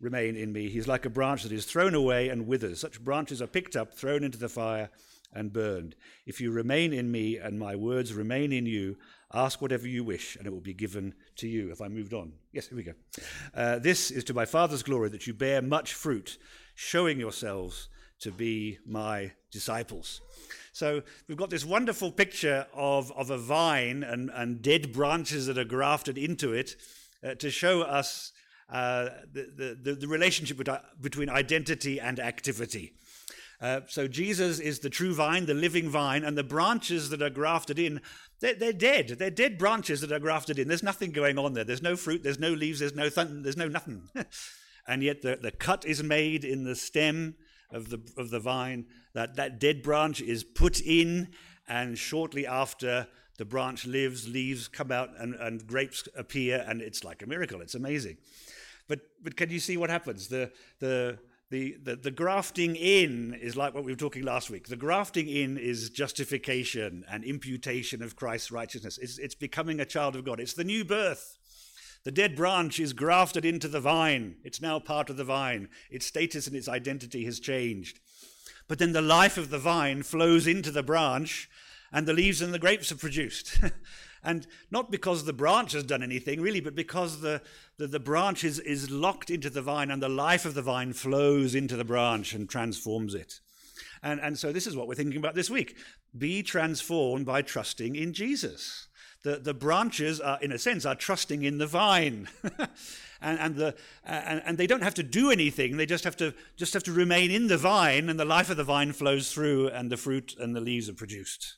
remain 0.00 0.36
in 0.36 0.52
me, 0.52 0.68
he 0.68 0.78
is 0.78 0.88
like 0.88 1.04
a 1.04 1.10
branch 1.10 1.42
that 1.42 1.52
is 1.52 1.64
thrown 1.64 1.94
away 1.94 2.28
and 2.28 2.46
withers. 2.46 2.80
Such 2.80 3.02
branches 3.02 3.40
are 3.40 3.46
picked 3.46 3.76
up, 3.76 3.94
thrown 3.94 4.22
into 4.22 4.38
the 4.38 4.48
fire, 4.48 4.90
and 5.34 5.52
burned. 5.52 5.96
If 6.26 6.40
you 6.40 6.52
remain 6.52 6.92
in 6.92 7.10
me 7.10 7.38
and 7.38 7.58
my 7.58 7.74
words 7.74 8.12
remain 8.12 8.52
in 8.52 8.66
you, 8.66 8.96
ask 9.32 9.60
whatever 9.60 9.88
you 9.88 10.04
wish, 10.04 10.36
and 10.36 10.46
it 10.46 10.52
will 10.52 10.60
be 10.60 10.74
given 10.74 11.14
to 11.36 11.48
you. 11.48 11.72
If 11.72 11.80
I 11.80 11.88
moved 11.88 12.14
on. 12.14 12.32
Yes, 12.52 12.68
here 12.68 12.76
we 12.76 12.84
go. 12.84 12.92
Uh, 13.52 13.78
this 13.78 14.10
is 14.10 14.24
to 14.24 14.34
my 14.34 14.44
Father's 14.44 14.82
glory 14.82 15.08
that 15.08 15.26
you 15.26 15.34
bear 15.34 15.60
much 15.60 15.92
fruit, 15.92 16.38
showing 16.74 17.18
yourselves 17.18 17.88
to 18.24 18.30
be 18.30 18.78
my 18.86 19.30
disciples. 19.50 20.22
So 20.72 21.02
we've 21.28 21.36
got 21.36 21.50
this 21.50 21.64
wonderful 21.64 22.10
picture 22.10 22.66
of, 22.72 23.12
of 23.12 23.28
a 23.28 23.36
vine 23.36 24.02
and, 24.02 24.30
and 24.34 24.62
dead 24.62 24.92
branches 24.92 25.46
that 25.46 25.58
are 25.58 25.64
grafted 25.64 26.16
into 26.16 26.54
it 26.54 26.74
uh, 27.22 27.34
to 27.34 27.50
show 27.50 27.82
us 27.82 28.32
uh, 28.70 29.10
the, 29.30 29.76
the, 29.80 29.94
the, 29.94 30.08
relationship 30.08 30.58
between 31.02 31.28
identity 31.28 32.00
and 32.00 32.18
activity. 32.18 32.94
Uh, 33.60 33.80
so 33.88 34.08
Jesus 34.08 34.58
is 34.58 34.78
the 34.78 34.88
true 34.88 35.14
vine, 35.14 35.44
the 35.44 35.52
living 35.52 35.90
vine, 35.90 36.24
and 36.24 36.36
the 36.36 36.42
branches 36.42 37.10
that 37.10 37.20
are 37.20 37.30
grafted 37.30 37.78
in, 37.78 38.00
they're, 38.40 38.54
they're, 38.54 38.72
dead. 38.72 39.16
They're 39.18 39.30
dead 39.30 39.58
branches 39.58 40.00
that 40.00 40.12
are 40.12 40.18
grafted 40.18 40.58
in. 40.58 40.66
There's 40.66 40.82
nothing 40.82 41.12
going 41.12 41.38
on 41.38 41.52
there. 41.52 41.64
There's 41.64 41.82
no 41.82 41.94
fruit, 41.94 42.22
there's 42.22 42.40
no 42.40 42.50
leaves, 42.50 42.80
there's 42.80 42.94
no, 42.94 43.10
th- 43.10 43.28
there's 43.30 43.56
no 43.56 43.68
nothing. 43.68 44.08
and 44.88 45.02
yet 45.02 45.20
the, 45.20 45.36
the 45.36 45.50
cut 45.50 45.84
is 45.84 46.02
made 46.02 46.42
in 46.42 46.64
the 46.64 46.74
stem 46.74 47.34
of 47.74 47.90
the, 47.90 48.00
of 48.16 48.30
the 48.30 48.40
vine, 48.40 48.86
that, 49.12 49.36
that 49.36 49.58
dead 49.58 49.82
branch 49.82 50.20
is 50.20 50.44
put 50.44 50.80
in, 50.80 51.28
and 51.68 51.98
shortly 51.98 52.46
after, 52.46 53.06
the 53.36 53.44
branch 53.44 53.84
lives, 53.84 54.28
leaves 54.28 54.68
come 54.68 54.92
out, 54.92 55.10
and, 55.18 55.34
and 55.34 55.66
grapes 55.66 56.08
appear, 56.16 56.64
and 56.68 56.80
it's 56.80 57.02
like 57.02 57.22
a 57.22 57.26
miracle. 57.26 57.60
It's 57.60 57.74
amazing. 57.74 58.16
But, 58.88 59.00
but 59.22 59.36
can 59.36 59.50
you 59.50 59.58
see 59.58 59.76
what 59.76 59.90
happens? 59.90 60.28
The, 60.28 60.52
the, 60.78 61.18
the, 61.50 61.76
the, 61.82 61.96
the, 61.96 62.10
grafting 62.10 62.76
in 62.76 63.34
is 63.34 63.56
like 63.56 63.74
what 63.74 63.84
we 63.84 63.92
were 63.92 63.98
talking 63.98 64.22
last 64.22 64.50
week. 64.50 64.68
The 64.68 64.76
grafting 64.76 65.28
in 65.28 65.58
is 65.58 65.90
justification 65.90 67.04
and 67.10 67.24
imputation 67.24 68.02
of 68.02 68.16
Christ's 68.16 68.50
righteousness. 68.50 68.98
It's, 68.98 69.18
it's 69.18 69.34
becoming 69.34 69.80
a 69.80 69.84
child 69.84 70.16
of 70.16 70.24
God. 70.24 70.40
It's 70.40 70.54
the 70.54 70.64
new 70.64 70.84
birth. 70.84 71.38
The 72.04 72.12
dead 72.12 72.36
branch 72.36 72.78
is 72.78 72.92
grafted 72.92 73.46
into 73.46 73.66
the 73.66 73.80
vine. 73.80 74.36
It's 74.44 74.60
now 74.60 74.78
part 74.78 75.08
of 75.08 75.16
the 75.16 75.24
vine. 75.24 75.68
Its 75.90 76.06
status 76.06 76.46
and 76.46 76.54
its 76.54 76.68
identity 76.68 77.24
has 77.24 77.40
changed. 77.40 77.98
But 78.68 78.78
then 78.78 78.92
the 78.92 79.00
life 79.00 79.38
of 79.38 79.48
the 79.48 79.58
vine 79.58 80.02
flows 80.02 80.46
into 80.46 80.70
the 80.70 80.82
branch, 80.82 81.48
and 81.90 82.06
the 82.06 82.12
leaves 82.12 82.42
and 82.42 82.52
the 82.52 82.58
grapes 82.58 82.92
are 82.92 82.96
produced. 82.96 83.58
and 84.24 84.46
not 84.70 84.90
because 84.90 85.24
the 85.24 85.32
branch 85.32 85.72
has 85.72 85.84
done 85.84 86.02
anything, 86.02 86.42
really, 86.42 86.60
but 86.60 86.74
because 86.74 87.22
the, 87.22 87.40
the, 87.78 87.86
the, 87.86 88.00
branch 88.00 88.44
is, 88.44 88.58
is 88.60 88.90
locked 88.90 89.30
into 89.30 89.48
the 89.48 89.62
vine, 89.62 89.90
and 89.90 90.02
the 90.02 90.08
life 90.08 90.44
of 90.44 90.52
the 90.52 90.62
vine 90.62 90.92
flows 90.92 91.54
into 91.54 91.76
the 91.76 91.84
branch 91.84 92.34
and 92.34 92.50
transforms 92.50 93.14
it. 93.14 93.40
And, 94.02 94.20
and 94.20 94.38
so 94.38 94.52
this 94.52 94.66
is 94.66 94.76
what 94.76 94.88
we're 94.88 94.94
thinking 94.94 95.18
about 95.18 95.34
this 95.34 95.48
week. 95.48 95.76
Be 96.16 96.42
transformed 96.42 97.24
by 97.24 97.40
trusting 97.40 97.96
in 97.96 98.12
Jesus 98.12 98.88
the, 99.24 99.36
the 99.36 99.54
branches 99.54 100.20
are, 100.20 100.38
in 100.40 100.52
a 100.52 100.58
sense, 100.58 100.84
are 100.84 100.94
trusting 100.94 101.42
in 101.42 101.58
the 101.58 101.66
vine. 101.66 102.28
and, 103.22 103.38
and, 103.40 103.56
the, 103.56 103.74
and, 104.04 104.42
and, 104.44 104.58
they 104.58 104.66
don't 104.66 104.82
have 104.82 104.94
to 104.94 105.02
do 105.02 105.30
anything. 105.30 105.78
They 105.78 105.86
just 105.86 106.04
have, 106.04 106.16
to, 106.18 106.34
just 106.56 106.74
have 106.74 106.84
to 106.84 106.92
remain 106.92 107.30
in 107.30 107.48
the 107.48 107.56
vine, 107.56 108.10
and 108.10 108.20
the 108.20 108.26
life 108.26 108.50
of 108.50 108.58
the 108.58 108.64
vine 108.64 108.92
flows 108.92 109.32
through, 109.32 109.68
and 109.68 109.90
the 109.90 109.96
fruit 109.96 110.36
and 110.38 110.54
the 110.54 110.60
leaves 110.60 110.90
are 110.90 110.94
produced. 110.94 111.56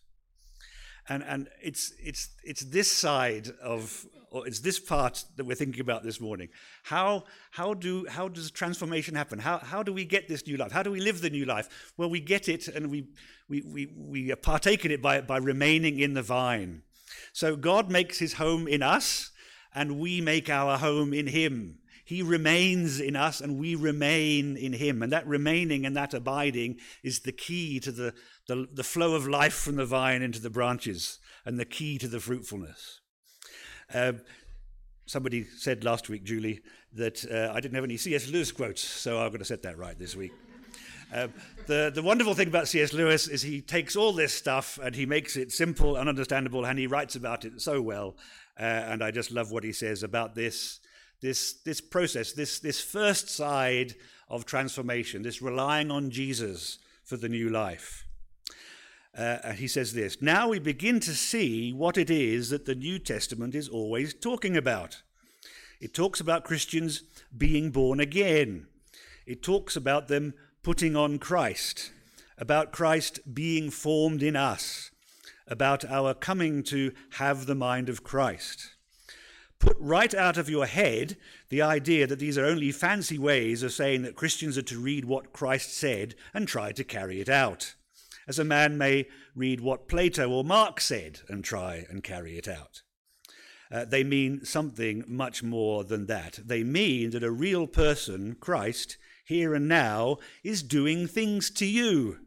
And, 1.09 1.25
and 1.25 1.49
it's, 1.61 1.93
it's, 2.01 2.29
it's 2.45 2.63
this 2.63 2.91
side 2.91 3.49
of, 3.61 4.07
or 4.31 4.47
it's 4.47 4.61
this 4.61 4.79
part 4.79 5.25
that 5.37 5.45
we're 5.45 5.57
thinking 5.57 5.81
about 5.81 6.05
this 6.05 6.21
morning. 6.21 6.49
How, 6.85 7.25
how, 7.51 7.75
do, 7.75 8.07
how 8.09 8.29
does 8.29 8.53
transformation 8.53 9.17
happen? 9.17 9.41
How, 9.41 9.59
how 9.59 9.83
do 9.83 9.93
we 9.93 10.05
get 10.05 10.29
this 10.29 10.47
new 10.47 10.57
life? 10.57 10.71
How 10.71 10.85
do 10.85 10.93
we 10.93 11.01
live 11.01 11.21
the 11.21 11.31
new 11.31 11.45
life? 11.45 11.93
Well, 11.97 12.11
we 12.11 12.21
get 12.21 12.49
it 12.49 12.69
and 12.69 12.93
we, 12.93 13.09
we, 13.49 13.63
we, 13.63 13.87
we 13.97 14.35
partake 14.37 14.85
in 14.85 14.93
it 14.93 15.03
by, 15.03 15.21
by 15.21 15.39
remaining 15.39 15.99
in 15.99 16.15
the 16.15 16.23
vine. 16.23 16.83
So 17.33 17.57
God 17.57 17.91
makes 17.91 18.19
his 18.19 18.35
home 18.35 18.67
in 18.69 18.83
us, 18.83 19.31
and 19.75 19.99
we 19.99 20.21
make 20.21 20.49
our 20.49 20.79
home 20.79 21.13
in 21.13 21.27
him. 21.27 21.79
He 22.07 22.23
remains 22.23 23.01
in 23.01 23.17
us 23.17 23.41
and 23.41 23.59
we 23.59 23.75
remain 23.75 24.57
in 24.57 24.73
him. 24.73 25.03
And 25.03 25.13
that 25.13 25.27
remaining 25.27 25.85
and 25.85 25.97
that 25.97 26.15
abiding 26.15 26.79
is 27.03 27.21
the 27.21 27.33
key 27.33 27.81
to 27.81 27.91
the, 27.91 28.15
the, 28.47 28.69
the, 28.73 28.85
flow 28.85 29.17
of 29.17 29.27
life 29.27 29.55
from 29.55 29.75
the 29.75 29.85
vine 29.85 30.23
into 30.23 30.41
the 30.41 30.49
branches 30.49 31.19
and 31.45 31.59
the 31.59 31.65
key 31.65 31.99
to 31.99 32.07
the 32.07 32.21
fruitfulness. 32.21 33.01
Uh, 33.93 34.13
somebody 35.05 35.47
said 35.57 35.83
last 35.83 36.09
week, 36.09 36.23
Julie, 36.23 36.61
that 36.93 37.25
uh, 37.29 37.53
I 37.53 37.59
didn't 37.59 37.75
have 37.75 37.83
any 37.83 37.97
C.S. 37.97 38.29
Lewis 38.29 38.53
quotes, 38.53 38.83
so 38.83 39.19
I'm 39.19 39.31
going 39.31 39.41
to 39.41 39.45
set 39.45 39.63
that 39.63 39.77
right 39.77 39.99
this 39.99 40.15
week. 40.15 40.33
Uh, 41.13 41.29
the, 41.67 41.91
the 41.95 42.03
wonderful 42.03 42.35
thing 42.35 42.49
about 42.49 42.69
C.S. 42.69 42.93
Lewis 42.93 43.29
is 43.29 43.43
he 43.43 43.61
takes 43.61 43.97
all 43.97 44.13
this 44.13 44.33
stuff 44.35 44.79
and 44.83 44.95
he 44.95 45.07
makes 45.07 45.37
it 45.37 45.53
simple 45.53 45.97
and 45.97 46.09
understandable, 46.09 46.65
and 46.65 46.79
he 46.79 46.87
writes 46.87 47.17
about 47.17 47.45
it 47.45 47.61
so 47.61 47.81
well. 47.81 48.17
Uh, 48.59 48.63
and 48.63 49.05
I 49.05 49.11
just 49.11 49.31
love 49.31 49.51
what 49.51 49.65
he 49.65 49.73
says 49.73 50.03
about 50.03 50.35
this 50.35 50.81
this, 51.21 51.55
this 51.65 51.81
process, 51.81 52.33
this, 52.33 52.59
this 52.59 52.81
first 52.81 53.29
side 53.29 53.95
of 54.29 54.45
transformation, 54.45 55.23
this 55.23 55.43
relying 55.43 55.91
on 55.91 56.11
Jesus 56.11 56.79
for 57.05 57.17
the 57.17 57.29
new 57.29 57.49
life. 57.49 58.07
Uh, 59.17 59.53
he 59.53 59.67
says 59.67 59.95
this 59.95 60.21
Now 60.21 60.49
we 60.49 60.59
begin 60.59 61.01
to 61.01 61.15
see 61.15 61.73
what 61.73 61.97
it 61.97 62.11
is 62.11 62.51
that 62.51 62.67
the 62.67 62.75
New 62.75 62.99
Testament 62.99 63.55
is 63.55 63.69
always 63.69 64.13
talking 64.13 64.57
about. 64.57 65.03
It 65.81 65.95
talks 65.95 66.21
about 66.21 66.45
Christians 66.45 67.03
being 67.37 67.71
born 67.71 67.99
again, 67.99 68.67
it 69.27 69.43
talks 69.43 69.75
about 69.75 70.09
them 70.09 70.35
putting 70.67 70.97
on 70.97 71.17
Christ, 71.17 71.93
about 72.39 72.73
Christ 72.73 73.21
being 73.33 73.71
formed 73.71 74.21
in 74.21 74.35
us, 74.35 74.91
about 75.47 75.85
our 75.85 76.13
coming 76.13 76.65
to 76.65 76.91
have 77.19 77.47
the 77.47 77.55
mind 77.55 77.89
of 77.89 78.03
Christ. 78.03 78.75
Put 79.61 79.77
right 79.79 80.13
out 80.13 80.37
of 80.37 80.51
your 80.51 80.67
head 80.67 81.17
the 81.51 81.63
idea 81.63 82.09
that 82.09 82.19
these 82.19 82.37
are 82.37 82.45
only 82.45 82.73
fancy 82.73 83.17
ways 83.17 83.63
of 83.63 83.71
saying 83.71 84.03
that 84.03 84.17
Christians 84.17 84.59
are 84.59 84.63
to 84.63 84.81
read 84.81 85.05
what 85.05 85.33
Christ 85.33 85.73
said 85.73 86.17
and 86.35 86.49
try 86.49 86.73
to 86.73 86.83
carry 86.83 87.21
it 87.21 87.29
out, 87.29 87.77
as 88.27 88.41
a 88.41 88.45
man 88.45 88.77
may 88.77 89.07
read 89.37 89.61
what 89.61 89.87
Plato 89.87 90.29
or 90.29 90.43
Marx 90.43 90.87
said 90.87 91.21
and 91.29 91.45
try 91.45 91.87
and 91.89 92.03
carry 92.03 92.39
it 92.39 92.49
out. 92.49 92.83
Uh, 93.71 93.85
they 93.85 94.03
mean 94.03 94.45
something 94.45 95.05
much 95.07 95.45
more 95.45 95.85
than 95.85 96.07
that. 96.07 96.41
They 96.45 96.65
mean 96.65 97.11
that 97.11 97.23
a 97.23 97.31
real 97.31 97.69
person, 97.69 98.35
Christ, 98.41 98.97
here 99.27 99.55
and 99.55 99.69
now, 99.69 100.17
is 100.43 100.63
doing 100.63 101.07
things 101.07 101.51
to 101.51 101.67
you 101.67 102.19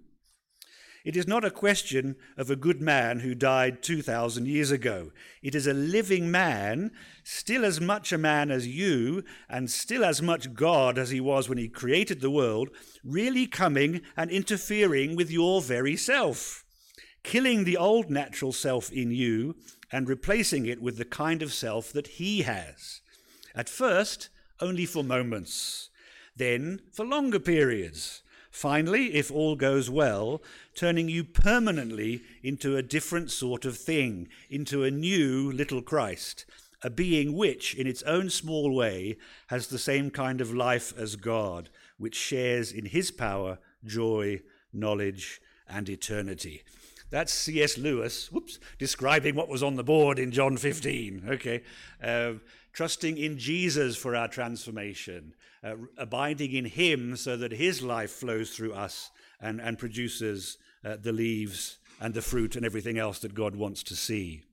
it 1.05 1.15
is 1.15 1.27
not 1.27 1.45
a 1.45 1.51
question 1.51 2.17
of 2.37 2.49
a 2.49 2.55
good 2.55 2.81
man 2.81 3.21
who 3.21 3.33
died 3.33 3.81
2,000 3.81 4.47
years 4.47 4.69
ago. 4.69 5.11
It 5.41 5.55
is 5.55 5.65
a 5.65 5.73
living 5.73 6.29
man, 6.29 6.91
still 7.23 7.63
as 7.63 7.79
much 7.79 8.11
a 8.11 8.17
man 8.17 8.51
as 8.51 8.67
you, 8.67 9.23
and 9.49 9.71
still 9.71 10.03
as 10.03 10.21
much 10.21 10.53
God 10.53 10.97
as 10.97 11.09
he 11.09 11.21
was 11.21 11.47
when 11.47 11.57
he 11.57 11.69
created 11.69 12.19
the 12.19 12.29
world, 12.29 12.69
really 13.03 13.47
coming 13.47 14.01
and 14.17 14.29
interfering 14.29 15.15
with 15.15 15.31
your 15.31 15.61
very 15.61 15.95
self, 15.95 16.65
killing 17.23 17.63
the 17.63 17.77
old 17.77 18.09
natural 18.09 18.51
self 18.51 18.91
in 18.91 19.11
you 19.11 19.55
and 19.91 20.07
replacing 20.07 20.65
it 20.65 20.81
with 20.81 20.97
the 20.97 21.05
kind 21.05 21.41
of 21.41 21.53
self 21.53 21.91
that 21.93 22.07
he 22.07 22.41
has. 22.41 23.01
At 23.55 23.69
first, 23.69 24.29
only 24.61 24.85
for 24.85 25.03
moments, 25.03 25.88
then 26.39 26.81
for 26.91 27.05
longer 27.05 27.39
periods 27.39 28.23
Finally, 28.51 29.13
if 29.13 29.31
all 29.31 29.55
goes 29.55 29.89
well, 29.89 30.41
turning 30.75 31.07
you 31.07 31.23
permanently 31.23 32.23
into 32.41 32.75
a 32.75 32.81
different 32.81 33.29
sort 33.29 33.63
of 33.63 33.77
thing, 33.77 34.27
into 34.49 34.83
a 34.83 34.91
new 34.91 35.51
little 35.51 35.81
Christ, 35.81 36.45
a 36.81 36.89
being 36.89 37.35
which, 37.35 37.75
in 37.75 37.85
its 37.85 38.01
own 38.03 38.29
small 38.29 38.73
way, 38.73 39.17
has 39.47 39.67
the 39.67 39.77
same 39.77 40.09
kind 40.09 40.41
of 40.41 40.53
life 40.53 40.93
as 40.97 41.15
God, 41.15 41.69
which 41.97 42.15
shares 42.15 42.71
in 42.71 42.85
his 42.85 43.11
power, 43.11 43.59
joy, 43.85 44.41
knowledge, 44.73 45.41
and 45.67 45.87
eternity. 45.87 46.63
That's 47.11 47.33
C.S. 47.33 47.77
Lewis, 47.77 48.31
whoops, 48.31 48.59
describing 48.77 49.35
what 49.35 49.49
was 49.49 49.63
on 49.63 49.75
the 49.75 49.83
board 49.83 50.19
in 50.19 50.31
John 50.31 50.57
15. 50.57 51.25
Okay, 51.29 51.63
uh, 52.03 52.33
trusting 52.73 53.17
in 53.17 53.37
Jesus 53.37 53.95
for 53.97 54.15
our 54.15 54.27
transformation, 54.27 55.33
uh, 55.63 55.75
abiding 55.97 56.53
in 56.53 56.65
Him 56.65 57.15
so 57.15 57.37
that 57.37 57.51
His 57.51 57.81
life 57.81 58.11
flows 58.11 58.51
through 58.51 58.73
us 58.73 59.11
and, 59.41 59.59
and 59.59 59.77
produces 59.77 60.57
uh, 60.83 60.97
the 61.01 61.11
leaves 61.11 61.77
and 61.99 62.13
the 62.13 62.21
fruit 62.21 62.55
and 62.55 62.65
everything 62.65 62.97
else 62.97 63.19
that 63.19 63.33
God 63.33 63.55
wants 63.55 63.83
to 63.83 63.95
see. 63.95 64.43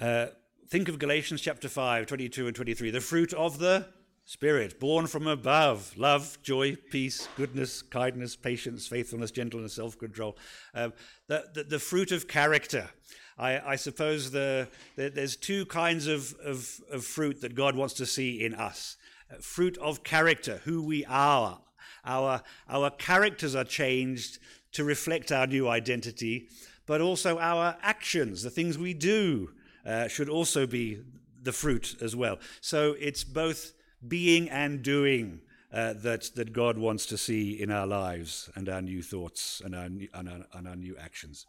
Uh, 0.00 0.26
think 0.68 0.88
of 0.88 0.98
Galatians 0.98 1.40
chapter 1.40 1.68
5, 1.68 2.06
22 2.06 2.46
and 2.46 2.54
23. 2.54 2.90
The 2.90 3.00
fruit 3.00 3.32
of 3.32 3.58
the 3.58 3.86
Spirit, 4.28 4.78
born 4.78 5.06
from 5.06 5.26
above 5.26 5.96
love, 5.96 6.36
joy, 6.42 6.76
peace, 6.90 7.26
goodness, 7.34 7.80
kindness, 7.80 8.36
patience, 8.36 8.86
faithfulness, 8.86 9.30
gentleness, 9.30 9.72
self 9.72 9.98
control. 9.98 10.36
Uh, 10.74 10.90
the, 11.28 11.44
the, 11.54 11.64
the, 11.64 11.78
fruit 11.78 12.12
of 12.12 12.28
character. 12.28 12.90
I, 13.38 13.72
I 13.72 13.76
suppose 13.76 14.30
the, 14.30 14.68
the, 14.96 15.10
there's 15.10 15.36
two 15.36 15.64
kinds 15.66 16.06
of, 16.06 16.34
of, 16.44 16.80
of, 16.90 17.04
fruit 17.04 17.40
that 17.42 17.54
God 17.54 17.76
wants 17.76 17.94
to 17.94 18.06
see 18.06 18.44
in 18.44 18.54
us 18.54 18.96
uh, 19.30 19.36
fruit 19.40 19.78
of 19.78 20.02
character, 20.02 20.60
who 20.64 20.82
we 20.82 21.04
are. 21.04 21.60
Our, 22.04 22.42
our 22.68 22.90
characters 22.90 23.54
are 23.54 23.64
changed 23.64 24.38
to 24.72 24.84
reflect 24.84 25.30
our 25.30 25.46
new 25.46 25.68
identity, 25.68 26.48
but 26.86 27.00
also 27.00 27.38
our 27.38 27.76
actions, 27.82 28.42
the 28.42 28.50
things 28.50 28.76
we 28.76 28.94
do, 28.94 29.50
uh, 29.86 30.08
should 30.08 30.28
also 30.28 30.66
be 30.66 31.02
the 31.42 31.52
fruit 31.52 31.96
as 32.00 32.16
well. 32.16 32.38
So 32.60 32.96
it's 32.98 33.24
both 33.24 33.72
being 34.06 34.48
and 34.50 34.82
doing 34.82 35.40
uh, 35.72 35.94
that, 35.94 36.30
that 36.34 36.52
God 36.52 36.78
wants 36.78 37.06
to 37.06 37.18
see 37.18 37.60
in 37.60 37.70
our 37.70 37.86
lives 37.86 38.50
and 38.54 38.68
our 38.68 38.82
new 38.82 39.02
thoughts 39.02 39.60
and 39.64 39.74
our, 39.74 39.84
and 39.84 40.28
our, 40.28 40.46
and 40.54 40.68
our 40.68 40.76
new 40.76 40.96
actions. 40.96 41.46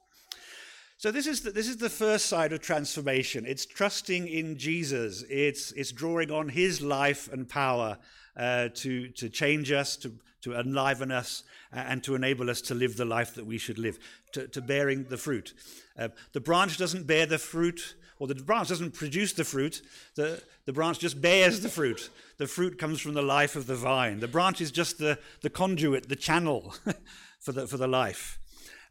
So 1.00 1.12
this 1.12 1.28
is 1.28 1.40
the, 1.44 1.52
this 1.52 1.70
is 1.70 1.78
the 1.78 1.90
first 1.90 2.26
side 2.26 2.52
of 2.52 2.60
transformation. 2.60 3.46
It's 3.48 3.66
trusting 3.66 4.28
in 4.28 4.58
Jesus. 4.58 5.24
It's 5.30 5.72
it's 5.72 5.94
drawing 5.94 6.30
on 6.30 6.50
His 6.50 6.82
life 6.82 7.32
and 7.32 7.48
power 7.48 7.98
uh, 8.36 8.68
to 8.74 9.08
to 9.08 9.30
change 9.30 9.72
us, 9.72 9.96
to 9.96 10.12
to 10.42 10.60
enliven 10.60 11.10
us, 11.10 11.44
and 11.72 12.04
to 12.04 12.16
enable 12.16 12.50
us 12.50 12.60
to 12.64 12.76
live 12.76 12.98
the 12.98 13.06
life 13.06 13.34
that 13.36 13.46
we 13.46 13.58
should 13.58 13.80
live, 13.80 13.98
to, 14.34 14.50
to 14.50 14.62
bearing 14.62 15.06
the 15.06 15.16
fruit. 15.16 15.54
Uh, 15.98 16.10
the 16.34 16.42
branch 16.42 16.78
doesn't 16.78 17.08
bear 17.08 17.26
the 17.26 17.38
fruit, 17.38 17.96
or 18.20 18.28
the 18.28 18.36
branch 18.36 18.68
doesn't 18.68 18.94
produce 18.94 19.32
the 19.32 19.46
fruit. 19.46 19.82
The 20.16 20.44
the 20.66 20.74
branch 20.74 21.00
just 21.00 21.22
bears 21.22 21.62
the 21.62 21.70
fruit. 21.70 22.10
The 22.40 22.48
fruit 22.48 22.78
comes 22.78 23.00
from 23.00 23.14
the 23.14 23.22
life 23.22 23.56
of 23.56 23.68
the 23.68 23.76
vine. 23.76 24.20
The 24.20 24.28
branch 24.28 24.60
is 24.60 24.70
just 24.70 24.98
the 24.98 25.18
the 25.40 25.50
conduit, 25.50 26.10
the 26.10 26.18
channel 26.18 26.76
for 27.40 27.54
the 27.54 27.68
for 27.68 27.78
the 27.78 27.88
life. 27.88 28.38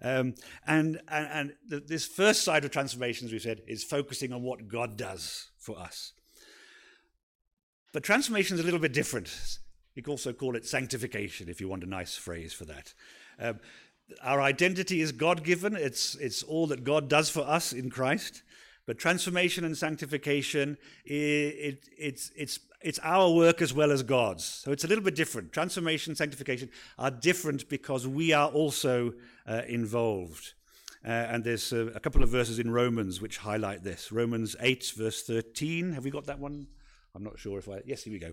Um, 0.00 0.34
and 0.66 1.00
and, 1.08 1.28
and 1.32 1.52
the, 1.68 1.80
this 1.80 2.06
first 2.06 2.42
side 2.42 2.64
of 2.64 2.70
transformation, 2.70 3.26
as 3.26 3.32
we 3.32 3.38
said, 3.38 3.62
is 3.66 3.82
focusing 3.82 4.32
on 4.32 4.42
what 4.42 4.68
God 4.68 4.96
does 4.96 5.50
for 5.58 5.78
us. 5.78 6.12
But 7.92 8.02
transformation 8.02 8.56
is 8.56 8.60
a 8.60 8.64
little 8.64 8.80
bit 8.80 8.92
different. 8.92 9.58
You 9.94 10.02
can 10.02 10.12
also 10.12 10.32
call 10.32 10.54
it 10.54 10.64
sanctification 10.64 11.48
if 11.48 11.60
you 11.60 11.68
want 11.68 11.82
a 11.82 11.88
nice 11.88 12.16
phrase 12.16 12.52
for 12.52 12.64
that. 12.66 12.94
Um, 13.40 13.58
our 14.22 14.40
identity 14.40 15.00
is 15.00 15.12
God 15.12 15.44
given, 15.44 15.74
it's, 15.74 16.14
it's 16.16 16.42
all 16.42 16.66
that 16.68 16.84
God 16.84 17.08
does 17.08 17.28
for 17.28 17.40
us 17.40 17.72
in 17.72 17.90
Christ. 17.90 18.42
But 18.88 18.96
transformation 18.96 19.66
and 19.66 19.76
sanctification, 19.76 20.78
it, 21.04 21.12
it, 21.12 21.88
it's, 21.98 22.32
it's, 22.34 22.58
it's 22.80 22.98
our 23.02 23.30
work 23.30 23.60
as 23.60 23.74
well 23.74 23.92
as 23.92 24.02
God's. 24.02 24.44
So 24.44 24.72
it's 24.72 24.82
a 24.82 24.86
little 24.86 25.04
bit 25.04 25.14
different. 25.14 25.52
Transformation, 25.52 26.14
sanctification 26.14 26.70
are 26.98 27.10
different 27.10 27.68
because 27.68 28.06
we 28.06 28.32
are 28.32 28.48
also 28.48 29.12
uh, 29.46 29.60
involved. 29.68 30.54
Uh, 31.04 31.10
and 31.10 31.44
there's 31.44 31.70
uh, 31.70 31.90
a 31.94 32.00
couple 32.00 32.22
of 32.22 32.30
verses 32.30 32.58
in 32.58 32.70
Romans 32.70 33.20
which 33.20 33.36
highlight 33.36 33.84
this. 33.84 34.10
Romans 34.10 34.56
8, 34.58 34.94
verse 34.96 35.22
13. 35.22 35.92
Have 35.92 36.04
we 36.04 36.10
got 36.10 36.24
that 36.24 36.38
one? 36.38 36.68
I'm 37.14 37.22
not 37.22 37.38
sure 37.38 37.58
if 37.58 37.68
I. 37.68 37.82
Yes, 37.84 38.04
here 38.04 38.12
we 38.14 38.18
go. 38.18 38.32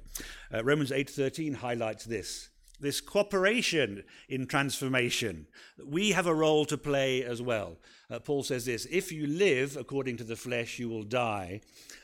Uh, 0.54 0.64
Romans 0.64 0.92
8:13 0.92 1.56
highlights 1.56 2.06
this 2.06 2.50
this 2.80 3.02
cooperation 3.02 4.04
in 4.30 4.48
transformation. 4.48 5.48
We 5.84 6.12
have 6.12 6.28
a 6.28 6.34
role 6.34 6.66
to 6.66 6.78
play 6.78 7.24
as 7.24 7.42
well. 7.42 7.78
Uh, 8.10 8.20
Paul 8.20 8.44
says 8.44 8.66
this 8.66 8.86
If 8.92 9.12
you 9.12 9.28
live 9.28 9.78
according 9.78 10.18
to 10.18 10.24
the 10.24 10.36
flesh, 10.36 10.80
you 10.80 10.90
will 10.90 11.04
die. 11.04 11.62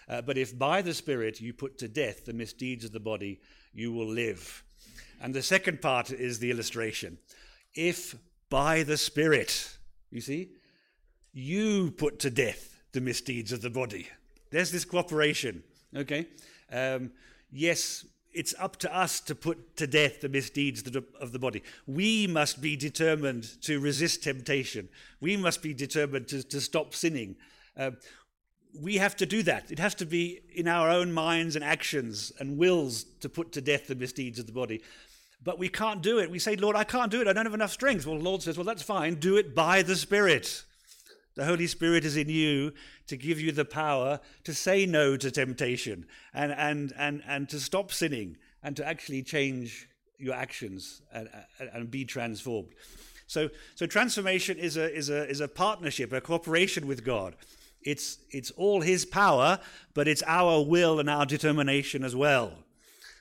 Uh, 0.07 0.21
but 0.21 0.37
if 0.37 0.57
by 0.57 0.81
the 0.81 0.93
Spirit 0.93 1.39
you 1.39 1.53
put 1.53 1.77
to 1.79 1.87
death 1.87 2.25
the 2.25 2.33
misdeeds 2.33 2.85
of 2.85 2.91
the 2.91 2.99
body, 2.99 3.39
you 3.73 3.91
will 3.91 4.07
live. 4.07 4.63
And 5.21 5.33
the 5.33 5.43
second 5.43 5.81
part 5.81 6.11
is 6.11 6.39
the 6.39 6.51
illustration. 6.51 7.17
If 7.73 8.15
by 8.49 8.83
the 8.83 8.97
Spirit, 8.97 9.77
you 10.09 10.21
see, 10.21 10.49
you 11.31 11.91
put 11.91 12.19
to 12.19 12.29
death 12.29 12.81
the 12.91 13.01
misdeeds 13.01 13.51
of 13.51 13.61
the 13.61 13.69
body. 13.69 14.07
There's 14.49 14.71
this 14.71 14.83
cooperation, 14.83 15.63
okay? 15.95 16.27
Um, 16.71 17.11
yes, 17.51 18.05
it's 18.33 18.53
up 18.59 18.77
to 18.77 18.95
us 18.95 19.19
to 19.21 19.35
put 19.35 19.75
to 19.77 19.87
death 19.87 20.21
the 20.21 20.29
misdeeds 20.29 20.83
of 21.19 21.31
the 21.31 21.39
body. 21.39 21.63
We 21.87 22.27
must 22.27 22.61
be 22.61 22.75
determined 22.75 23.61
to 23.63 23.79
resist 23.79 24.23
temptation. 24.23 24.89
We 25.19 25.37
must 25.37 25.61
be 25.61 25.73
determined 25.73 26.27
to, 26.29 26.43
to 26.43 26.61
stop 26.61 26.93
sinning. 26.93 27.35
Uh, 27.77 27.91
we 28.79 28.97
have 28.97 29.15
to 29.17 29.25
do 29.25 29.43
that. 29.43 29.71
It 29.71 29.79
has 29.79 29.95
to 29.95 30.05
be 30.05 30.39
in 30.53 30.67
our 30.67 30.89
own 30.89 31.11
minds 31.11 31.55
and 31.55 31.65
actions 31.65 32.31
and 32.39 32.57
wills 32.57 33.03
to 33.19 33.29
put 33.29 33.51
to 33.53 33.61
death 33.61 33.87
the 33.87 33.95
misdeeds 33.95 34.39
of 34.39 34.47
the 34.47 34.53
body. 34.53 34.81
But 35.43 35.59
we 35.59 35.69
can't 35.69 36.01
do 36.01 36.19
it. 36.19 36.29
We 36.29 36.39
say, 36.39 36.55
Lord, 36.55 36.75
I 36.75 36.83
can't 36.83 37.11
do 37.11 37.19
it. 37.19 37.27
I 37.27 37.33
don't 37.33 37.45
have 37.45 37.53
enough 37.53 37.71
strength. 37.71 38.05
Well, 38.05 38.17
the 38.17 38.23
Lord 38.23 38.41
says, 38.43 38.57
Well, 38.57 38.65
that's 38.65 38.83
fine. 38.83 39.15
Do 39.15 39.37
it 39.37 39.55
by 39.55 39.81
the 39.81 39.95
Spirit. 39.95 40.63
The 41.35 41.45
Holy 41.45 41.67
Spirit 41.67 42.03
is 42.03 42.17
in 42.17 42.29
you 42.29 42.73
to 43.07 43.15
give 43.15 43.39
you 43.39 43.51
the 43.51 43.65
power 43.65 44.19
to 44.43 44.53
say 44.53 44.85
no 44.85 45.15
to 45.17 45.31
temptation 45.31 46.05
and, 46.33 46.51
and, 46.51 46.93
and, 46.97 47.23
and 47.25 47.47
to 47.49 47.59
stop 47.59 47.91
sinning 47.91 48.37
and 48.63 48.75
to 48.75 48.85
actually 48.85 49.23
change 49.23 49.87
your 50.17 50.35
actions 50.35 51.01
and, 51.13 51.29
and 51.73 51.89
be 51.89 52.05
transformed. 52.05 52.69
So, 53.27 53.49
so 53.75 53.85
transformation 53.85 54.57
is 54.57 54.75
a, 54.75 54.93
is, 54.93 55.09
a, 55.09 55.27
is 55.29 55.39
a 55.39 55.47
partnership, 55.47 56.11
a 56.11 56.19
cooperation 56.19 56.85
with 56.85 57.05
God. 57.05 57.35
It's, 57.81 58.19
it's 58.29 58.51
all 58.51 58.81
His 58.81 59.05
power, 59.05 59.59
but 59.93 60.07
it's 60.07 60.21
our 60.27 60.61
will 60.61 60.99
and 60.99 61.09
our 61.09 61.25
determination 61.25 62.03
as 62.03 62.15
well. 62.15 62.53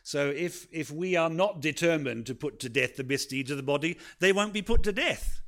So 0.02 0.28
if, 0.28 0.66
if 0.72 0.90
we 0.90 1.16
are 1.16 1.30
not 1.30 1.60
determined 1.60 2.26
to 2.26 2.34
put 2.34 2.58
to 2.60 2.68
death 2.68 2.96
the 2.96 3.04
misdeeds 3.04 3.50
of 3.50 3.56
the 3.56 3.62
body, 3.62 3.98
they 4.18 4.32
won't 4.32 4.52
be 4.52 4.62
put 4.62 4.82
to 4.82 4.92
death. 4.92 5.39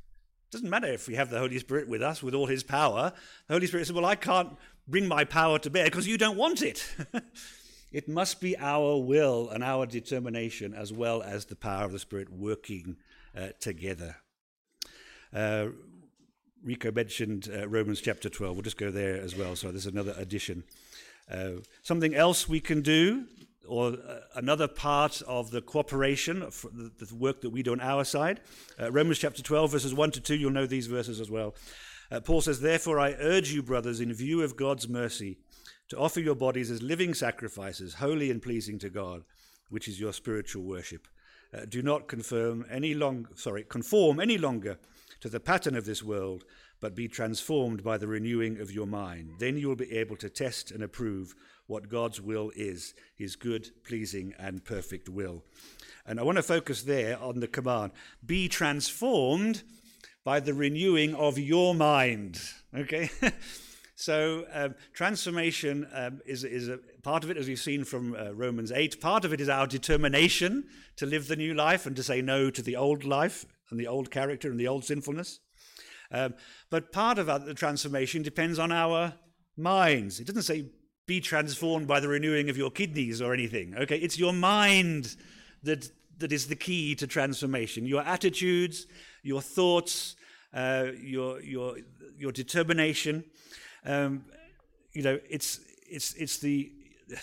Doesn't 0.53 0.69
matter 0.69 0.89
if 0.89 1.09
we 1.09 1.15
have 1.15 1.31
the 1.31 1.39
Holy 1.39 1.59
Spirit 1.59 1.89
with 1.89 2.03
us 2.03 2.23
with 2.23 2.35
all 2.35 2.47
his 2.47 2.63
power. 2.63 3.15
The 3.49 3.55
Holy 3.55 3.67
Spirit 3.67 3.87
says, 3.87 3.95
Well, 3.95 4.05
I 4.05 4.17
can't 4.17 4.51
bring 4.87 5.09
my 5.09 5.25
power 5.25 5.59
to 5.59 5.71
bear 5.71 5.85
because 5.85 6.07
you 6.07 6.19
don't 6.19 6.37
want 6.37 6.61
it. 6.61 6.95
it 7.93 8.07
must 8.07 8.39
be 8.39 8.59
our 8.59 8.99
will 8.99 9.49
and 9.49 9.65
our 9.65 9.87
determination 9.87 10.75
as 10.75 10.93
well 10.93 11.23
as 11.23 11.47
the 11.47 11.57
power 11.57 11.87
of 11.87 11.93
the 11.93 11.99
Spirit 11.99 12.31
working 12.31 12.99
uh, 13.35 13.49
together. 13.61 14.17
Uh, 15.35 15.69
Rico 16.63 16.93
mentioned 16.93 17.51
uh, 17.51 17.67
Romans 17.67 18.03
chapter 18.03 18.29
12. 18.29 18.55
We'll 18.55 18.63
just 18.63 18.77
go 18.77 18.91
there 18.91 19.23
as 19.23 19.35
well. 19.35 19.57
So 19.57 19.71
there's 19.71 19.87
another 19.87 20.15
addition. 20.19 20.65
Uh, 21.31 21.63
something 21.83 22.15
else 22.15 22.47
we 22.47 22.61
can 22.61 22.83
do 22.83 23.25
or 23.67 23.93
uh, 23.93 24.21
another 24.35 24.69
part 24.69 25.23
of 25.27 25.51
the 25.51 25.61
cooperation, 25.61 26.41
the, 26.41 26.91
the, 26.99 27.15
work 27.15 27.41
that 27.43 27.51
we 27.51 27.63
do 27.63 27.73
on 27.73 27.81
our 27.81 28.05
side. 28.05 28.41
Uh, 28.81 28.91
Romans 28.91 29.19
chapter 29.19 29.43
12, 29.43 29.71
verses 29.71 29.95
1 29.95 30.11
to 30.13 30.21
2, 30.21 30.35
you'll 30.35 30.51
know 30.51 30.67
these 30.67 30.87
verses 30.87 31.21
as 31.21 31.31
well. 31.31 31.55
Uh, 32.11 32.21
Paul 32.21 32.41
says, 32.41 32.61
Therefore, 32.61 32.99
I 32.99 33.15
urge 33.19 33.53
you, 33.53 33.63
brothers, 33.63 34.01
in 34.01 34.13
view 34.13 34.43
of 34.43 34.57
God's 34.57 34.89
mercy, 34.89 35.39
to 35.89 35.99
offer 35.99 36.21
your 36.21 36.35
bodies 36.35 36.71
as 36.71 36.83
living 36.83 37.15
sacrifices, 37.15 37.95
holy 37.95 38.31
and 38.31 38.43
pleasing 38.43 38.79
to 38.81 38.91
God, 38.91 39.25
which 39.71 39.89
is 39.89 40.01
your 40.01 40.13
spiritual 40.13 40.65
worship. 40.65 41.07
Uh, 41.55 41.67
do 41.69 41.83
not 41.83 42.09
confirm 42.09 42.65
any 42.71 42.95
long, 42.95 43.29
sorry, 43.35 43.65
conform 43.65 44.21
any 44.21 44.39
longer 44.39 44.79
to 45.21 45.29
the 45.29 45.41
pattern 45.41 45.77
of 45.77 45.85
this 45.85 46.03
world, 46.03 46.45
but 46.81 46.97
be 46.97 47.09
transformed 47.09 47.85
by 47.85 47.97
the 47.97 48.09
renewing 48.09 48.61
of 48.61 48.73
your 48.73 48.87
mind. 48.87 49.35
Then 49.39 49.57
you 49.57 49.69
will 49.69 49.77
be 49.77 49.93
able 49.97 50.17
to 50.17 50.29
test 50.29 50.71
and 50.71 50.83
approve 50.83 51.35
what 51.67 51.89
God's 51.89 52.21
will 52.21 52.51
is 52.57 52.95
his 53.17 53.37
good, 53.37 53.71
pleasing, 53.85 54.35
and 54.39 54.65
perfect 54.65 55.09
will. 55.09 55.45
And 56.05 56.19
I 56.19 56.23
want 56.23 56.37
to 56.37 56.43
focus 56.43 56.83
there 56.83 57.19
on 57.21 57.41
the 57.41 57.49
command 57.49 57.93
be 58.25 58.49
transformed 58.49 59.63
by 60.25 60.41
the 60.41 60.55
renewing 60.55 61.15
of 61.15 61.39
your 61.39 61.75
mind. 61.75 62.41
Okay? 62.77 63.11
so, 63.95 64.47
um, 64.53 64.75
transformation 64.93 65.87
um, 65.93 66.21
is, 66.27 66.45
is 66.45 66.69
a 66.69 66.79
part 67.03 67.25
of 67.25 67.31
it, 67.31 67.37
as 67.37 67.49
we've 67.49 67.59
seen 67.59 67.85
from 67.85 68.15
uh, 68.15 68.33
Romans 68.33 68.73
8. 68.73 69.01
Part 69.01 69.25
of 69.25 69.33
it 69.33 69.41
is 69.41 69.49
our 69.49 69.67
determination 69.67 70.65
to 70.97 71.07
live 71.07 71.29
the 71.29 71.37
new 71.37 71.55
life 71.55 71.87
and 71.87 71.97
to 71.97 72.03
say 72.03 72.23
no 72.23 72.51
to 72.51 72.63
the 72.63 72.77
old 72.77 73.05
life 73.05 73.47
and 73.71 73.79
the 73.79 73.87
old 73.87 74.11
character 74.11 74.51
and 74.51 74.61
the 74.61 74.69
old 74.69 74.85
sinfulness. 74.85 75.41
Um, 76.11 76.35
but 76.71 76.93
part 76.93 77.19
of 77.19 77.27
the 77.47 77.55
transformation 77.55 78.23
depends 78.23 78.59
on 78.59 78.71
our 78.71 79.15
minds. 79.57 80.21
It 80.21 80.27
doesn't 80.27 80.43
say 80.43 80.67
be 81.13 81.21
transformed 81.21 81.87
by 81.87 82.01
the 82.01 82.09
renewing 82.09 82.49
of 82.49 82.57
your 82.57 82.71
kidneys 82.71 83.21
or 83.21 83.35
anything. 83.35 83.75
Okay, 83.83 83.99
it's 83.99 84.19
your 84.19 84.33
mind 84.33 85.17
that 85.63 85.91
that 86.19 86.33
is 86.33 86.47
the 86.47 86.57
key 86.57 86.95
to 86.95 87.07
transformation. 87.07 87.87
Your 87.87 88.03
attitudes, 88.03 88.87
your 89.23 89.43
thoughts, 89.43 90.17
uh, 90.55 90.87
your 91.15 91.41
your 91.43 91.77
your 92.23 92.33
determination. 92.33 93.25
Um, 93.85 94.25
you 94.95 95.03
know, 95.03 95.19
it's 95.29 95.61
it's 95.97 96.15
it's 96.15 96.39
the 96.39 96.73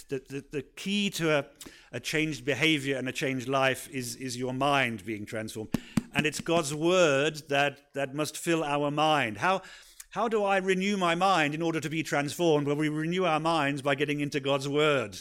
the, 0.09 0.21
the, 0.29 0.43
the 0.51 0.61
key 0.75 1.09
to 1.09 1.39
a, 1.39 1.45
a 1.91 1.99
changed 1.99 2.45
behavior 2.45 2.95
and 2.97 3.09
a 3.09 3.11
changed 3.11 3.47
life 3.47 3.89
is, 3.91 4.15
is 4.17 4.37
your 4.37 4.53
mind 4.53 5.03
being 5.03 5.25
transformed. 5.25 5.69
And 6.13 6.27
it's 6.27 6.41
God's 6.41 6.75
word 6.75 7.41
that, 7.49 7.93
that 7.93 8.13
must 8.13 8.37
fill 8.37 8.63
our 8.63 8.91
mind. 8.91 9.37
How, 9.37 9.63
how 10.11 10.27
do 10.27 10.43
I 10.43 10.57
renew 10.57 10.97
my 10.97 11.13
mind 11.13 11.53
in 11.53 11.61
order 11.61 11.79
to 11.79 11.89
be 11.89 12.01
transformed? 12.01 12.65
Well, 12.65 12.75
we 12.75 12.89
renew 12.89 13.25
our 13.25 13.39
minds 13.39 13.83
by 13.83 13.93
getting 13.93 14.21
into 14.21 14.39
God's 14.39 14.67
Word, 14.67 15.15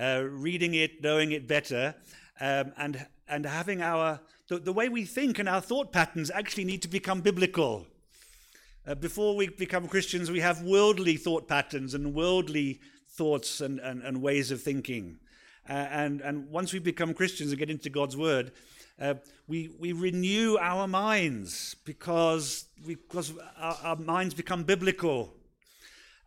uh, 0.00 0.24
reading 0.30 0.74
it, 0.74 1.02
knowing 1.02 1.32
it 1.32 1.46
better, 1.46 1.94
um, 2.40 2.72
and, 2.78 3.06
and 3.28 3.44
having 3.44 3.82
our, 3.82 4.20
the, 4.48 4.58
the, 4.58 4.72
way 4.72 4.88
we 4.88 5.04
think 5.04 5.38
and 5.38 5.46
our 5.46 5.60
thought 5.60 5.92
patterns 5.92 6.30
actually 6.30 6.64
need 6.64 6.80
to 6.80 6.88
become 6.88 7.20
biblical. 7.20 7.86
Uh, 8.86 8.94
before 8.94 9.36
we 9.36 9.48
become 9.48 9.86
Christians, 9.88 10.30
we 10.30 10.40
have 10.40 10.62
worldly 10.62 11.18
thought 11.18 11.46
patterns 11.46 11.92
and 11.92 12.14
worldly 12.14 12.80
thoughts 13.10 13.60
and, 13.60 13.78
and, 13.78 14.02
and 14.02 14.22
ways 14.22 14.50
of 14.50 14.62
thinking. 14.62 15.18
Uh, 15.68 15.72
and, 15.72 16.22
and 16.22 16.48
once 16.48 16.72
we 16.72 16.78
become 16.78 17.12
Christians 17.12 17.50
and 17.50 17.58
get 17.58 17.68
into 17.68 17.90
God's 17.90 18.16
Word, 18.16 18.52
uh, 19.02 19.14
we, 19.48 19.68
we 19.80 19.92
renew 19.92 20.56
our 20.60 20.86
minds 20.86 21.74
because, 21.84 22.66
we, 22.86 22.94
because 22.94 23.32
our, 23.58 23.76
our 23.82 23.96
minds 23.96 24.32
become 24.32 24.62
biblical. 24.62 25.34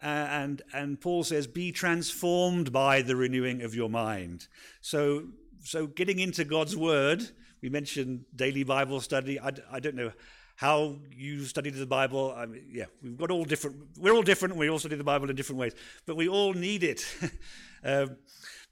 Uh, 0.03 0.07
and, 0.07 0.61
and 0.73 0.99
Paul 0.99 1.23
says, 1.23 1.47
be 1.47 1.71
transformed 1.71 2.73
by 2.73 3.01
the 3.01 3.15
renewing 3.15 3.61
of 3.61 3.73
your 3.73 3.89
mind. 3.89 4.47
So, 4.81 5.23
so 5.63 5.87
getting 5.87 6.19
into 6.19 6.43
God's 6.43 6.75
word, 6.75 7.23
we 7.61 7.69
mentioned 7.69 8.25
daily 8.35 8.63
Bible 8.63 8.99
study. 8.99 9.39
I, 9.39 9.51
I 9.71 9.79
don't 9.79 9.95
know 9.95 10.11
how 10.57 10.97
you 11.15 11.45
studied 11.45 11.75
the 11.75 11.85
Bible. 11.85 12.35
I 12.37 12.45
mean, 12.45 12.65
yeah, 12.71 12.85
we've 13.01 13.17
got 13.17 13.31
all 13.31 13.45
different, 13.45 13.77
we're 13.97 14.13
all 14.13 14.21
different. 14.21 14.57
We 14.57 14.69
all 14.69 14.79
study 14.79 14.95
the 14.95 15.03
Bible 15.03 15.29
in 15.29 15.35
different 15.37 15.59
ways, 15.59 15.73
but 16.05 16.17
we 16.17 16.27
all 16.27 16.53
need 16.53 16.83
it. 16.83 17.05
uh, 17.85 18.07